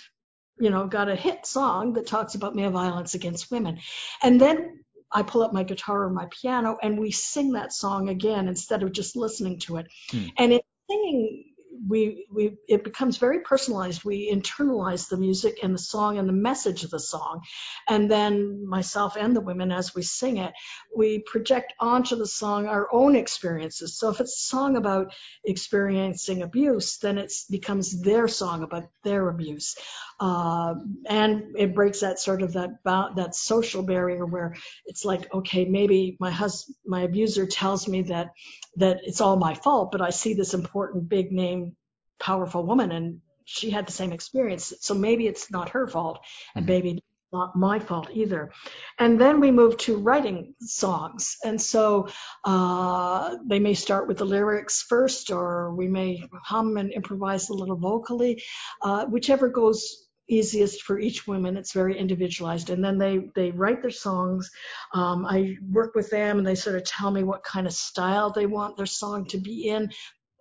you 0.59 0.71
know, 0.71 0.87
got 0.87 1.07
a 1.07 1.15
hit 1.15 1.45
song 1.45 1.93
that 1.93 2.07
talks 2.07 2.33
about 2.33 2.55
male 2.55 2.71
violence 2.71 3.13
against 3.13 3.51
women. 3.51 3.79
And 4.23 4.41
then 4.41 4.79
I 5.11 5.23
pull 5.23 5.43
up 5.43 5.53
my 5.53 5.63
guitar 5.63 6.03
or 6.03 6.09
my 6.09 6.27
piano 6.29 6.77
and 6.81 6.99
we 6.99 7.11
sing 7.11 7.53
that 7.53 7.73
song 7.73 8.09
again 8.09 8.47
instead 8.47 8.83
of 8.83 8.91
just 8.91 9.15
listening 9.15 9.59
to 9.59 9.77
it. 9.77 9.87
Hmm. 10.11 10.25
And 10.37 10.53
in 10.53 10.59
singing, 10.89 11.46
we 11.87 12.25
we 12.31 12.57
it 12.67 12.83
becomes 12.83 13.17
very 13.17 13.41
personalized. 13.41 14.03
We 14.03 14.31
internalize 14.31 15.09
the 15.09 15.17
music 15.17 15.59
and 15.63 15.73
the 15.73 15.79
song 15.79 16.17
and 16.17 16.27
the 16.27 16.33
message 16.33 16.83
of 16.83 16.91
the 16.91 16.99
song, 16.99 17.41
and 17.87 18.09
then 18.09 18.67
myself 18.67 19.15
and 19.17 19.35
the 19.35 19.41
women 19.41 19.71
as 19.71 19.93
we 19.93 20.03
sing 20.03 20.37
it, 20.37 20.53
we 20.95 21.19
project 21.19 21.73
onto 21.79 22.15
the 22.15 22.25
song 22.25 22.67
our 22.67 22.87
own 22.91 23.15
experiences. 23.15 23.97
So 23.97 24.09
if 24.09 24.19
it's 24.19 24.35
a 24.35 24.47
song 24.47 24.77
about 24.77 25.13
experiencing 25.43 26.41
abuse, 26.41 26.97
then 26.97 27.17
it 27.17 27.33
becomes 27.49 28.01
their 28.01 28.27
song 28.27 28.63
about 28.63 28.85
their 29.03 29.29
abuse, 29.29 29.75
uh, 30.19 30.75
and 31.07 31.55
it 31.57 31.75
breaks 31.75 32.01
that 32.01 32.19
sort 32.19 32.41
of 32.41 32.53
that 32.53 32.79
that 32.83 33.35
social 33.35 33.83
barrier 33.83 34.25
where 34.25 34.55
it's 34.85 35.05
like 35.05 35.33
okay 35.33 35.65
maybe 35.65 36.17
my 36.19 36.31
husband 36.31 36.75
my 36.85 37.01
abuser 37.01 37.45
tells 37.45 37.87
me 37.87 38.03
that 38.03 38.31
that 38.77 38.99
it's 39.03 39.21
all 39.21 39.37
my 39.37 39.55
fault, 39.55 39.91
but 39.91 40.01
I 40.01 40.11
see 40.11 40.33
this 40.33 40.53
important 40.53 41.09
big 41.09 41.31
name 41.31 41.75
powerful 42.19 42.65
woman 42.65 42.91
and 42.91 43.21
she 43.45 43.69
had 43.69 43.87
the 43.87 43.91
same 43.93 44.11
experience. 44.11 44.73
So 44.81 44.93
maybe 44.93 45.25
it's 45.25 45.49
not 45.49 45.69
her 45.69 45.87
fault 45.87 46.19
and 46.55 46.65
mm-hmm. 46.65 46.73
maybe 46.73 47.03
not 47.31 47.55
my 47.55 47.79
fault 47.79 48.09
either. 48.13 48.51
And 48.99 49.19
then 49.19 49.39
we 49.39 49.51
move 49.51 49.77
to 49.79 49.97
writing 49.97 50.55
songs. 50.61 51.37
And 51.43 51.61
so 51.61 52.07
uh, 52.45 53.37
they 53.45 53.59
may 53.59 53.73
start 53.73 54.07
with 54.07 54.17
the 54.17 54.25
lyrics 54.25 54.81
first, 54.81 55.31
or 55.31 55.73
we 55.73 55.87
may 55.87 56.23
hum 56.43 56.77
and 56.77 56.91
improvise 56.91 57.49
a 57.49 57.53
little 57.53 57.75
vocally, 57.75 58.43
uh, 58.81 59.05
whichever 59.05 59.49
goes 59.49 60.07
easiest 60.29 60.83
for 60.83 60.99
each 60.99 61.25
woman. 61.25 61.55
It's 61.55 61.73
very 61.73 61.97
individualized. 61.97 62.69
And 62.69 62.83
then 62.83 62.97
they, 62.97 63.29
they 63.35 63.51
write 63.51 63.81
their 63.81 63.91
songs. 63.91 64.49
Um, 64.93 65.25
I 65.25 65.55
work 65.69 65.95
with 65.95 66.09
them 66.09 66.37
and 66.37 66.47
they 66.47 66.55
sort 66.55 66.75
of 66.75 66.83
tell 66.83 67.11
me 67.11 67.23
what 67.23 67.43
kind 67.43 67.65
of 67.65 67.73
style 67.73 68.31
they 68.31 68.45
want 68.45 68.75
their 68.75 68.85
song 68.85 69.25
to 69.27 69.37
be 69.37 69.69
in 69.69 69.89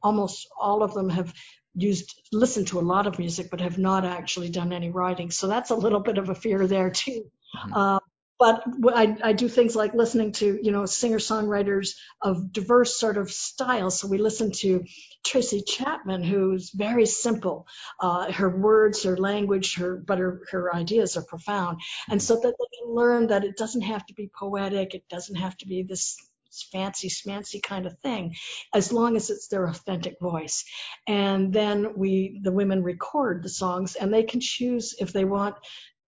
almost 0.02 0.46
all 0.56 0.84
of 0.84 0.94
them 0.94 1.08
have 1.08 1.32
used 1.76 2.20
listened 2.32 2.68
to 2.68 2.80
a 2.80 2.88
lot 2.94 3.06
of 3.06 3.18
music 3.18 3.50
but 3.50 3.60
have 3.60 3.78
not 3.78 4.04
actually 4.04 4.48
done 4.48 4.72
any 4.72 4.90
writing. 4.90 5.30
So 5.30 5.46
that's 5.46 5.70
a 5.70 5.76
little 5.76 6.00
bit 6.00 6.18
of 6.18 6.28
a 6.28 6.34
fear 6.34 6.66
there 6.66 6.90
too. 6.90 7.30
Mm-hmm. 7.54 7.72
uh, 7.74 7.98
but 8.38 8.64
I, 8.94 9.16
I, 9.22 9.32
do 9.32 9.48
things 9.48 9.74
like 9.74 9.94
listening 9.94 10.32
to 10.32 10.58
you 10.62 10.70
know 10.70 10.84
singer 10.84 11.18
songwriters 11.18 11.96
of 12.20 12.52
diverse 12.52 12.98
sort 12.98 13.16
of 13.16 13.30
styles. 13.30 13.98
So 13.98 14.08
we 14.08 14.18
listen 14.18 14.52
to 14.56 14.84
tracy 15.24 15.62
chapman 15.62 16.22
who's 16.22 16.70
very 16.70 17.06
simple. 17.06 17.66
Uh, 17.98 18.30
her 18.32 18.50
words 18.50 19.04
her 19.04 19.16
language 19.16 19.76
her 19.76 19.96
but 19.96 20.18
her, 20.18 20.42
her 20.50 20.74
ideas 20.74 21.16
are 21.16 21.24
profound. 21.24 21.80
And 22.10 22.22
so 22.22 22.34
that 22.34 22.42
they 22.58 22.78
can 22.78 22.94
learn 22.94 23.28
that 23.28 23.44
it 23.44 23.56
doesn't 23.56 23.82
have 23.82 24.04
to 24.06 24.14
be 24.14 24.30
poetic 24.38 24.94
it 24.94 25.08
doesn't 25.08 25.36
have 25.36 25.56
to 25.58 25.66
be 25.66 25.82
this 25.82 26.16
fancy 26.64 27.08
smancy 27.08 27.62
kind 27.62 27.86
of 27.86 27.98
thing 28.00 28.34
as 28.74 28.92
long 28.92 29.16
as 29.16 29.30
it's 29.30 29.48
their 29.48 29.66
authentic 29.66 30.18
voice 30.20 30.64
and 31.06 31.52
then 31.52 31.92
we 31.96 32.40
the 32.42 32.52
women 32.52 32.82
record 32.82 33.42
the 33.42 33.48
songs 33.48 33.94
and 33.94 34.12
they 34.12 34.22
can 34.22 34.40
choose 34.40 34.94
if 34.98 35.12
they 35.12 35.24
want 35.24 35.56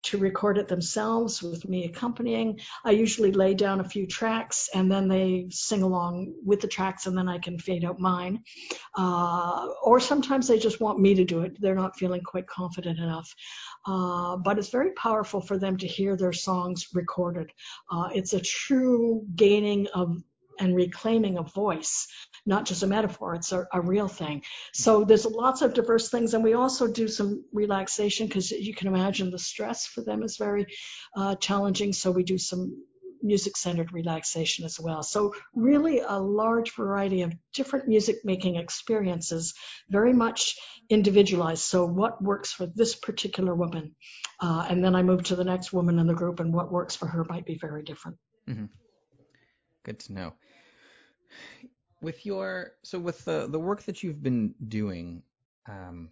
to 0.08 0.18
record 0.18 0.58
it 0.58 0.68
themselves 0.68 1.44
with 1.44 1.68
me 1.68 1.86
accompanying. 1.86 2.60
I 2.86 2.92
usually 2.92 3.32
lay 3.32 3.54
down 3.54 3.82
a 3.82 3.90
few 3.90 4.08
tracks 4.08 4.70
and 4.74 4.90
then 4.90 5.10
they 5.10 5.48
sing 5.50 5.84
along 5.84 6.34
with 6.46 6.62
the 6.62 6.68
tracks 6.68 7.08
and 7.08 7.18
then 7.18 7.28
I 7.28 7.40
can 7.40 7.60
fade 7.60 7.84
out 7.84 8.00
mine. 8.00 8.44
Uh, 8.98 9.68
or 9.84 10.00
sometimes 10.00 10.48
they 10.48 10.60
just 10.60 10.80
want 10.80 11.00
me 11.00 11.16
to 11.16 11.26
do 11.26 11.42
it. 11.42 11.60
They're 11.60 11.76
not 11.76 11.98
feeling 11.98 12.22
quite 12.22 12.48
confident 12.48 13.00
enough. 13.00 13.34
Uh, 13.86 14.38
but 14.38 14.58
it's 14.58 14.70
very 14.70 14.92
powerful 14.92 15.42
for 15.42 15.58
them 15.58 15.78
to 15.78 15.88
hear 15.88 16.16
their 16.16 16.34
songs 16.34 16.88
recorded. 16.94 17.52
Uh, 17.92 18.10
it's 18.14 18.34
a 18.34 18.40
true 18.40 19.26
gaining 19.36 19.88
of 19.94 20.24
and 20.60 20.76
reclaiming 20.76 21.38
a 21.38 21.44
voice, 21.44 22.08
not 22.46 22.66
just 22.66 22.84
a 22.84 22.88
metaphor, 22.88 23.36
it's 23.36 23.52
a, 23.52 23.68
a 23.74 23.82
real 23.82 24.08
thing. 24.08 24.44
So 24.74 25.04
there's 25.04 25.26
lots 25.26 25.62
of 25.62 25.74
diverse 25.74 26.10
things. 26.10 26.34
And 26.34 26.44
we 26.44 26.54
also 26.54 26.88
do 26.88 27.08
some 27.08 27.46
relaxation 27.54 28.28
because 28.28 28.52
you 28.52 28.74
can 28.74 28.88
imagine 28.88 29.32
the 29.32 29.40
stress 29.40 29.86
for 29.86 30.02
them 30.02 30.24
is 30.24 30.38
very 30.38 30.68
uh, 31.16 31.36
challenging. 31.36 31.94
So 31.94 32.12
we 32.12 32.24
do 32.24 32.38
some 32.38 32.84
music 33.22 33.58
centered 33.58 33.94
relaxation 33.94 34.66
as 34.66 34.80
well. 34.80 35.04
So, 35.04 35.34
really, 35.54 36.00
a 36.00 36.18
large 36.18 36.74
variety 36.76 37.22
of 37.24 37.34
different 37.54 37.88
music 37.88 38.18
making 38.24 38.56
experiences, 38.56 39.54
very 39.90 40.14
much 40.14 40.58
individualized. 40.90 41.64
So, 41.64 41.86
what 41.86 42.22
works 42.22 42.52
for 42.52 42.66
this 42.68 42.96
particular 42.96 43.56
woman? 43.56 43.96
Uh, 44.40 44.66
and 44.70 44.84
then 44.84 44.96
I 44.96 45.04
move 45.04 45.24
to 45.24 45.36
the 45.36 45.44
next 45.44 45.74
woman 45.74 46.00
in 46.00 46.08
the 46.08 46.14
group, 46.14 46.40
and 46.40 46.54
what 46.54 46.72
works 46.72 46.96
for 46.96 47.08
her 47.08 47.26
might 47.28 47.46
be 47.46 47.58
very 47.58 47.84
different. 47.84 48.18
Mm-hmm. 48.48 48.66
Good 49.84 50.00
to 50.02 50.14
know 50.14 50.34
with 52.02 52.26
your 52.26 52.74
so 52.84 53.00
with 53.00 53.24
the 53.26 53.48
the 53.50 53.60
work 53.60 53.84
that 53.84 54.04
you've 54.04 54.22
been 54.22 54.54
doing 54.68 55.24
um, 55.70 56.10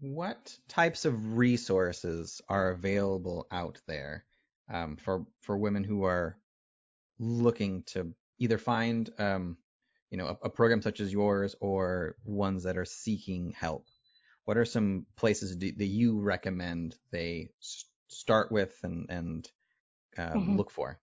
what 0.00 0.56
types 0.68 1.04
of 1.04 1.36
resources 1.36 2.40
are 2.48 2.70
available 2.70 3.46
out 3.50 3.80
there 3.86 4.24
um, 4.72 4.96
for 4.96 5.26
for 5.42 5.56
women 5.56 5.84
who 5.84 6.04
are 6.04 6.36
looking 7.18 7.82
to 7.84 8.12
either 8.38 8.58
find 8.58 9.10
um, 9.18 9.56
you 10.10 10.18
know 10.18 10.26
a, 10.26 10.46
a, 10.46 10.50
program 10.50 10.82
such 10.82 11.00
as 11.00 11.12
yours 11.12 11.54
or 11.60 12.16
ones 12.24 12.64
that 12.64 12.76
are 12.76 12.84
seeking 12.84 13.52
help 13.52 13.86
what 14.44 14.56
are 14.56 14.64
some 14.64 15.06
places 15.16 15.56
do, 15.56 15.72
that 15.72 15.86
you 15.86 16.20
recommend 16.20 16.96
they 17.10 17.50
start 18.08 18.50
with 18.50 18.76
and 18.82 19.06
and 19.10 19.50
uh, 20.16 20.32
mm-hmm. 20.32 20.56
look 20.56 20.70
for 20.70 20.98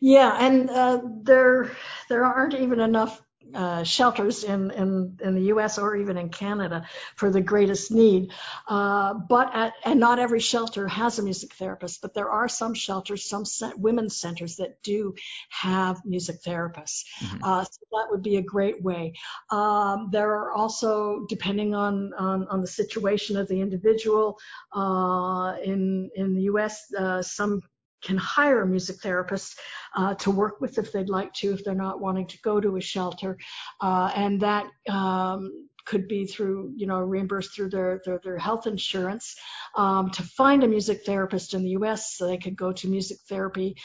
yeah, 0.00 0.36
and 0.38 0.70
uh, 0.70 1.00
there 1.22 1.70
there 2.08 2.24
aren't 2.24 2.54
even 2.54 2.80
enough 2.80 3.20
uh, 3.54 3.84
shelters 3.84 4.42
in, 4.42 4.70
in, 4.72 5.18
in 5.22 5.34
the 5.34 5.42
U.S. 5.42 5.78
or 5.78 5.96
even 5.96 6.16
in 6.16 6.28
Canada 6.28 6.86
for 7.14 7.30
the 7.30 7.40
greatest 7.40 7.90
need. 7.90 8.32
Uh, 8.66 9.14
but 9.14 9.54
at, 9.54 9.74
and 9.84 10.00
not 10.00 10.18
every 10.18 10.40
shelter 10.40 10.88
has 10.88 11.18
a 11.18 11.22
music 11.22 11.52
therapist, 11.54 12.02
but 12.02 12.14
there 12.14 12.28
are 12.28 12.48
some 12.48 12.74
shelters, 12.74 13.28
some 13.28 13.44
women's 13.76 14.16
centers 14.16 14.56
that 14.56 14.82
do 14.82 15.14
have 15.50 16.04
music 16.04 16.42
therapists. 16.42 17.04
Mm-hmm. 17.20 17.44
Uh, 17.44 17.64
so 17.64 17.80
that 17.92 18.06
would 18.10 18.22
be 18.22 18.36
a 18.36 18.42
great 18.42 18.82
way. 18.82 19.12
Um, 19.50 20.08
there 20.10 20.30
are 20.30 20.52
also, 20.52 21.26
depending 21.28 21.74
on, 21.74 22.12
on, 22.14 22.48
on 22.48 22.60
the 22.60 22.66
situation 22.66 23.36
of 23.36 23.46
the 23.48 23.60
individual, 23.60 24.38
uh, 24.74 25.56
in 25.62 26.10
in 26.16 26.34
the 26.34 26.42
U.S., 26.42 26.92
uh, 26.98 27.22
some 27.22 27.60
can 28.04 28.16
hire 28.16 28.62
a 28.62 28.66
music 28.66 28.96
therapist 29.00 29.58
uh, 29.96 30.14
to 30.14 30.30
work 30.30 30.60
with 30.60 30.78
if 30.78 30.92
they'd 30.92 31.08
like 31.08 31.32
to, 31.34 31.52
if 31.52 31.64
they're 31.64 31.74
not 31.74 32.00
wanting 32.00 32.26
to 32.26 32.38
go 32.42 32.60
to 32.60 32.76
a 32.76 32.80
shelter. 32.80 33.36
Uh, 33.80 34.12
and 34.14 34.40
that 34.40 34.66
um, 34.88 35.68
could 35.84 36.08
be 36.08 36.26
through, 36.26 36.72
you 36.76 36.86
know, 36.86 36.98
reimbursed 36.98 37.54
through 37.54 37.70
their, 37.70 38.00
their, 38.04 38.20
their 38.22 38.38
health 38.38 38.66
insurance. 38.66 39.36
Um, 39.76 40.10
to 40.10 40.22
find 40.22 40.62
a 40.62 40.68
music 40.68 41.04
therapist 41.04 41.54
in 41.54 41.62
the 41.62 41.70
U.S., 41.70 42.14
so 42.16 42.26
they 42.26 42.38
could 42.38 42.56
go 42.56 42.72
to 42.72 42.88
musictherapy.org 42.88 43.76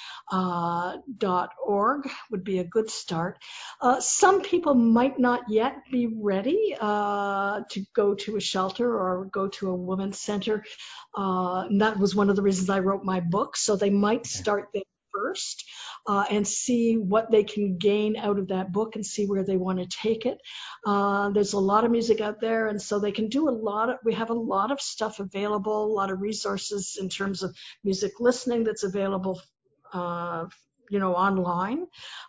uh, 2.05 2.09
would 2.31 2.43
be 2.43 2.59
a 2.59 2.63
good 2.63 2.89
start. 2.89 3.39
Uh, 3.81 3.99
some 3.99 4.41
people 4.41 4.75
might 4.75 5.19
not 5.19 5.41
yet 5.49 5.77
be 5.91 6.07
ready 6.07 6.75
uh, 6.79 7.61
to 7.71 7.83
go 7.93 8.13
to 8.15 8.37
a 8.37 8.41
shelter 8.41 8.91
or 8.91 9.25
go 9.31 9.47
to 9.47 9.69
a 9.69 9.75
women's 9.75 10.19
center. 10.19 10.63
Uh, 11.17 11.61
and 11.61 11.81
that 11.81 11.97
was 11.97 12.15
one 12.15 12.29
of 12.29 12.35
the 12.35 12.41
reasons 12.41 12.69
I 12.69 12.79
wrote 12.79 13.03
my 13.03 13.19
book. 13.19 13.57
So 13.57 13.75
they 13.75 13.89
might 13.89 14.25
start 14.25 14.69
there 14.73 14.83
first 15.29 15.65
uh, 16.07 16.25
and 16.29 16.47
see 16.47 16.97
what 16.97 17.31
they 17.31 17.43
can 17.43 17.77
gain 17.77 18.15
out 18.17 18.39
of 18.39 18.47
that 18.47 18.71
book 18.71 18.95
and 18.95 19.05
see 19.05 19.25
where 19.25 19.43
they 19.43 19.57
want 19.57 19.79
to 19.79 19.85
take 19.85 20.25
it. 20.25 20.39
Uh, 20.85 21.29
there's 21.29 21.53
a 21.53 21.59
lot 21.59 21.83
of 21.83 21.91
music 21.91 22.21
out 22.21 22.39
there, 22.41 22.67
and 22.67 22.81
so 22.81 22.99
they 22.99 23.11
can 23.11 23.29
do 23.29 23.49
a 23.49 23.51
lot 23.51 23.89
of, 23.89 23.97
we 24.03 24.13
have 24.13 24.29
a 24.29 24.33
lot 24.33 24.71
of 24.71 24.81
stuff 24.81 25.19
available, 25.19 25.85
a 25.85 25.95
lot 25.95 26.11
of 26.11 26.21
resources 26.21 26.97
in 26.99 27.09
terms 27.09 27.43
of 27.43 27.55
music 27.83 28.13
listening 28.19 28.63
that's 28.63 28.83
available 28.83 29.41
uh, 29.93 30.45
you 30.89 30.99
know 30.99 31.13
online 31.15 31.85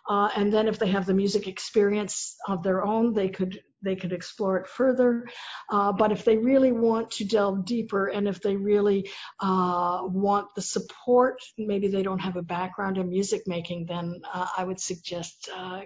uh, 0.09 0.29
and 0.35 0.53
then 0.53 0.67
if 0.67 0.79
they 0.79 0.87
have 0.87 1.05
the 1.05 1.13
music 1.13 1.47
experience 1.47 2.35
of 2.47 2.63
their 2.63 2.83
own 2.83 3.13
they 3.13 3.29
could 3.29 3.59
they 3.81 3.95
could 3.95 4.13
explore 4.13 4.57
it 4.57 4.67
further. 4.67 5.27
Uh, 5.69 5.91
but 5.91 6.11
if 6.11 6.23
they 6.23 6.37
really 6.37 6.71
want 6.71 7.11
to 7.11 7.25
delve 7.25 7.65
deeper 7.65 8.07
and 8.07 8.27
if 8.27 8.41
they 8.41 8.55
really 8.55 9.09
uh, 9.39 10.01
want 10.03 10.47
the 10.55 10.61
support, 10.61 11.41
maybe 11.57 11.87
they 11.87 12.03
don't 12.03 12.19
have 12.19 12.35
a 12.35 12.41
background 12.41 12.97
in 12.97 13.09
music 13.09 13.43
making, 13.47 13.85
then 13.87 14.21
uh, 14.31 14.47
I 14.57 14.63
would 14.63 14.79
suggest 14.79 15.49
uh, 15.55 15.81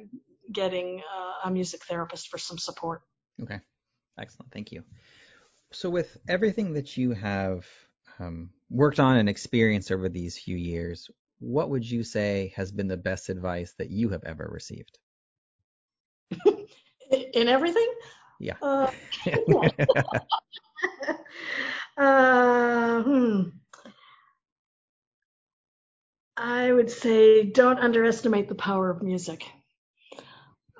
getting 0.52 1.02
uh, 1.16 1.48
a 1.48 1.52
music 1.52 1.84
therapist 1.86 2.28
for 2.28 2.38
some 2.38 2.58
support. 2.58 3.02
Okay, 3.42 3.60
excellent. 4.20 4.52
Thank 4.52 4.72
you. 4.72 4.84
So, 5.72 5.90
with 5.90 6.18
everything 6.28 6.74
that 6.74 6.96
you 6.96 7.12
have 7.12 7.66
um, 8.20 8.52
worked 8.70 9.00
on 9.00 9.18
and 9.18 9.28
experienced 9.28 9.92
over 9.92 10.08
these 10.10 10.38
few 10.38 10.56
years, 10.56 11.10
what 11.46 11.70
would 11.70 11.90
you 11.90 12.04
say 12.04 12.52
has 12.56 12.72
been 12.72 12.88
the 12.88 12.98
best 12.98 13.30
advice 13.30 13.76
that 13.78 13.92
you 13.92 14.10
have 14.10 14.24
ever 14.24 14.50
received? 14.52 14.98
in 17.12 17.48
everything. 17.48 17.88
Yeah. 18.40 18.56
Uh, 18.62 18.90
uh, 21.98 23.04
hmm. 23.04 23.42
I 26.36 26.72
would 26.72 26.90
say 26.90 27.44
don't 27.44 27.80
underestimate 27.80 28.50
the 28.50 28.56
power 28.56 28.90
of 28.90 29.04
music. 29.04 29.46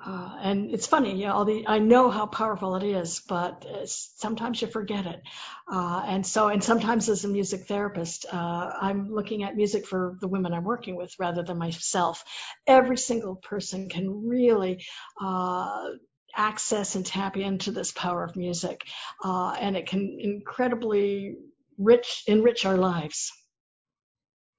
Uh, 0.06 0.36
and 0.40 0.72
it's 0.72 0.86
funny, 0.86 1.16
you 1.20 1.26
know, 1.26 1.42
the, 1.42 1.66
I 1.66 1.80
know 1.80 2.10
how 2.10 2.26
powerful 2.26 2.76
it 2.76 2.84
is, 2.84 3.20
but 3.28 3.66
sometimes 3.86 4.62
you 4.62 4.68
forget 4.68 5.04
it. 5.04 5.20
Uh, 5.66 6.00
and 6.06 6.24
so, 6.24 6.46
and 6.46 6.62
sometimes 6.62 7.08
as 7.08 7.24
a 7.24 7.28
music 7.28 7.66
therapist, 7.66 8.24
uh, 8.32 8.70
I'm 8.80 9.12
looking 9.12 9.42
at 9.42 9.56
music 9.56 9.84
for 9.84 10.16
the 10.20 10.28
women 10.28 10.54
I'm 10.54 10.62
working 10.62 10.94
with 10.94 11.12
rather 11.18 11.42
than 11.42 11.58
myself. 11.58 12.24
Every 12.68 12.96
single 12.96 13.34
person 13.34 13.88
can 13.88 14.28
really 14.28 14.84
uh, 15.20 15.88
access 16.36 16.94
and 16.94 17.04
tap 17.04 17.36
into 17.36 17.72
this 17.72 17.90
power 17.90 18.22
of 18.22 18.36
music, 18.36 18.82
uh, 19.24 19.56
and 19.58 19.76
it 19.76 19.88
can 19.88 20.18
incredibly 20.20 21.34
rich 21.78 22.22
enrich 22.28 22.64
our 22.64 22.76
lives. 22.76 23.32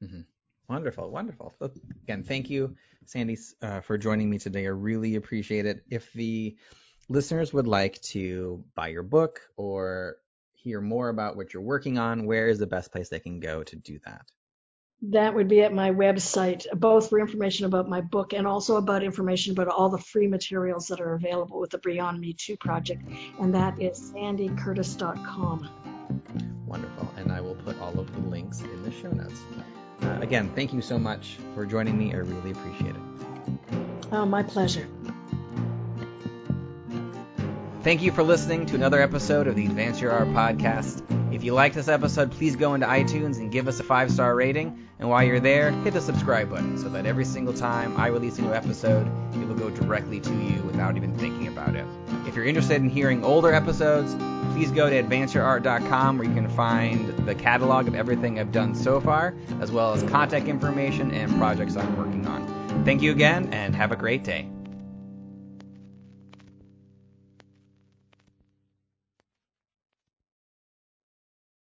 Mm-hmm. 0.04 0.22
Wonderful, 0.70 1.10
wonderful. 1.10 1.54
Again, 2.04 2.24
thank 2.24 2.50
you, 2.50 2.76
Sandy, 3.06 3.38
uh, 3.62 3.80
for 3.82 3.98
joining 3.98 4.30
me 4.30 4.38
today. 4.38 4.66
I 4.66 4.70
really 4.70 5.16
appreciate 5.16 5.66
it. 5.66 5.84
If 5.90 6.12
the 6.12 6.58
listeners 7.08 7.54
would 7.54 7.68
like 7.68 8.02
to 8.02 8.64
buy 8.76 8.90
your 8.90 9.04
book 9.04 9.40
or 9.56 10.18
hear 10.56 10.82
more 10.82 11.08
about 11.08 11.38
what 11.38 11.54
you're 11.54 11.64
working 11.64 11.98
on, 11.98 12.26
where 12.26 12.50
is 12.50 12.60
the 12.60 12.68
best 12.68 12.92
place 12.92 13.08
they 13.08 13.20
can 13.20 13.40
go 13.40 13.64
to 13.64 13.76
do 13.78 14.00
that? 14.06 14.26
That 15.04 15.36
would 15.36 15.48
be 15.48 15.62
at 15.62 15.74
my 15.74 15.92
website, 15.92 16.66
both 16.74 17.10
for 17.10 17.20
information 17.20 17.66
about 17.66 17.88
my 17.88 18.02
book 18.02 18.34
and 18.34 18.48
also 18.48 18.78
about 18.78 19.04
information 19.04 19.54
about 19.54 19.68
all 19.68 19.90
the 19.90 20.00
free 20.00 20.28
materials 20.28 20.88
that 20.88 21.00
are 21.00 21.14
available 21.14 21.60
with 21.60 21.70
the 21.70 21.78
Beyond 21.78 22.20
Me 22.20 22.34
Too 22.34 22.58
project. 22.58 23.04
And 23.40 23.54
that 23.54 23.80
is 23.80 24.12
sandycurtis.com. 24.12 25.70
Wonderful. 26.66 27.14
And 27.16 27.32
I 27.32 27.40
will 27.42 27.56
put 27.56 27.80
all 27.80 27.98
of 28.00 28.12
the 28.12 28.28
links 28.28 28.62
in 28.62 28.84
the 28.84 28.92
show 28.92 29.12
notes. 29.12 29.40
Uh, 30.02 30.20
again, 30.22 30.52
thank 30.56 30.74
you 30.74 30.82
so 30.82 30.98
much 30.98 31.38
for 31.56 31.66
joining 31.66 31.98
me. 31.98 32.14
I 32.14 32.18
really 32.18 32.52
appreciate 32.52 32.96
it. 32.96 33.02
Oh, 34.12 34.26
my 34.26 34.44
pleasure. 34.44 34.88
Thank 37.84 38.02
you 38.02 38.12
for 38.12 38.24
listening 38.24 38.66
to 38.66 38.76
another 38.76 39.02
episode 39.02 39.48
of 39.48 39.56
the 39.56 39.66
Advance 39.66 40.02
Your 40.02 40.12
Art 40.12 40.28
podcast. 40.30 41.04
If 41.34 41.44
you 41.44 41.54
like 41.54 41.74
this 41.74 41.88
episode, 41.88 42.32
please 42.32 42.56
go 42.56 42.74
into 42.74 42.86
iTunes 42.86 43.38
and 43.38 43.52
give 43.52 43.68
us 43.68 43.80
a 43.80 43.84
five 43.84 44.12
star 44.12 44.36
rating. 44.36 44.88
And 45.00 45.08
while 45.08 45.24
you're 45.24 45.40
there, 45.40 45.72
hit 45.72 45.94
the 45.94 46.02
subscribe 46.02 46.50
button 46.50 46.78
so 46.78 46.90
that 46.90 47.06
every 47.06 47.26
single 47.26 47.54
time 47.54 47.96
I 47.96 48.08
release 48.08 48.40
a 48.40 48.42
new 48.42 48.54
episode, 48.54 49.08
it 49.36 49.48
will 49.48 49.56
go 49.56 49.70
directly 49.70 50.20
to 50.20 50.34
you 50.34 50.62
without 50.64 50.98
even 50.98 51.16
thinking 51.18 51.48
about 51.48 51.76
it. 51.76 51.86
If 52.26 52.36
you're 52.36 52.46
interested 52.46 52.78
in 52.78 52.90
hearing 52.90 53.24
older 53.24 53.54
episodes, 53.54 54.14
please 54.58 54.72
go 54.72 54.90
to 54.90 55.04
advanceyourart.com 55.04 56.18
where 56.18 56.28
you 56.28 56.34
can 56.34 56.50
find 56.50 57.10
the 57.28 57.36
catalog 57.36 57.88
of 57.88 57.94
everything 57.94 58.40
I've 58.40 58.52
done 58.52 58.74
so 58.74 59.00
far, 59.00 59.36
as 59.62 59.72
well 59.72 59.94
as 59.94 60.02
contact 60.02 60.48
information 60.48 61.12
and 61.12 61.32
projects 61.38 61.76
I'm 61.76 61.96
working 61.96 62.26
on. 62.26 62.84
Thank 62.84 63.04
you 63.04 63.12
again, 63.12 63.54
and 63.54 63.76
have 63.76 63.92
a 63.92 63.96
great 63.96 64.24
day. 64.24 64.50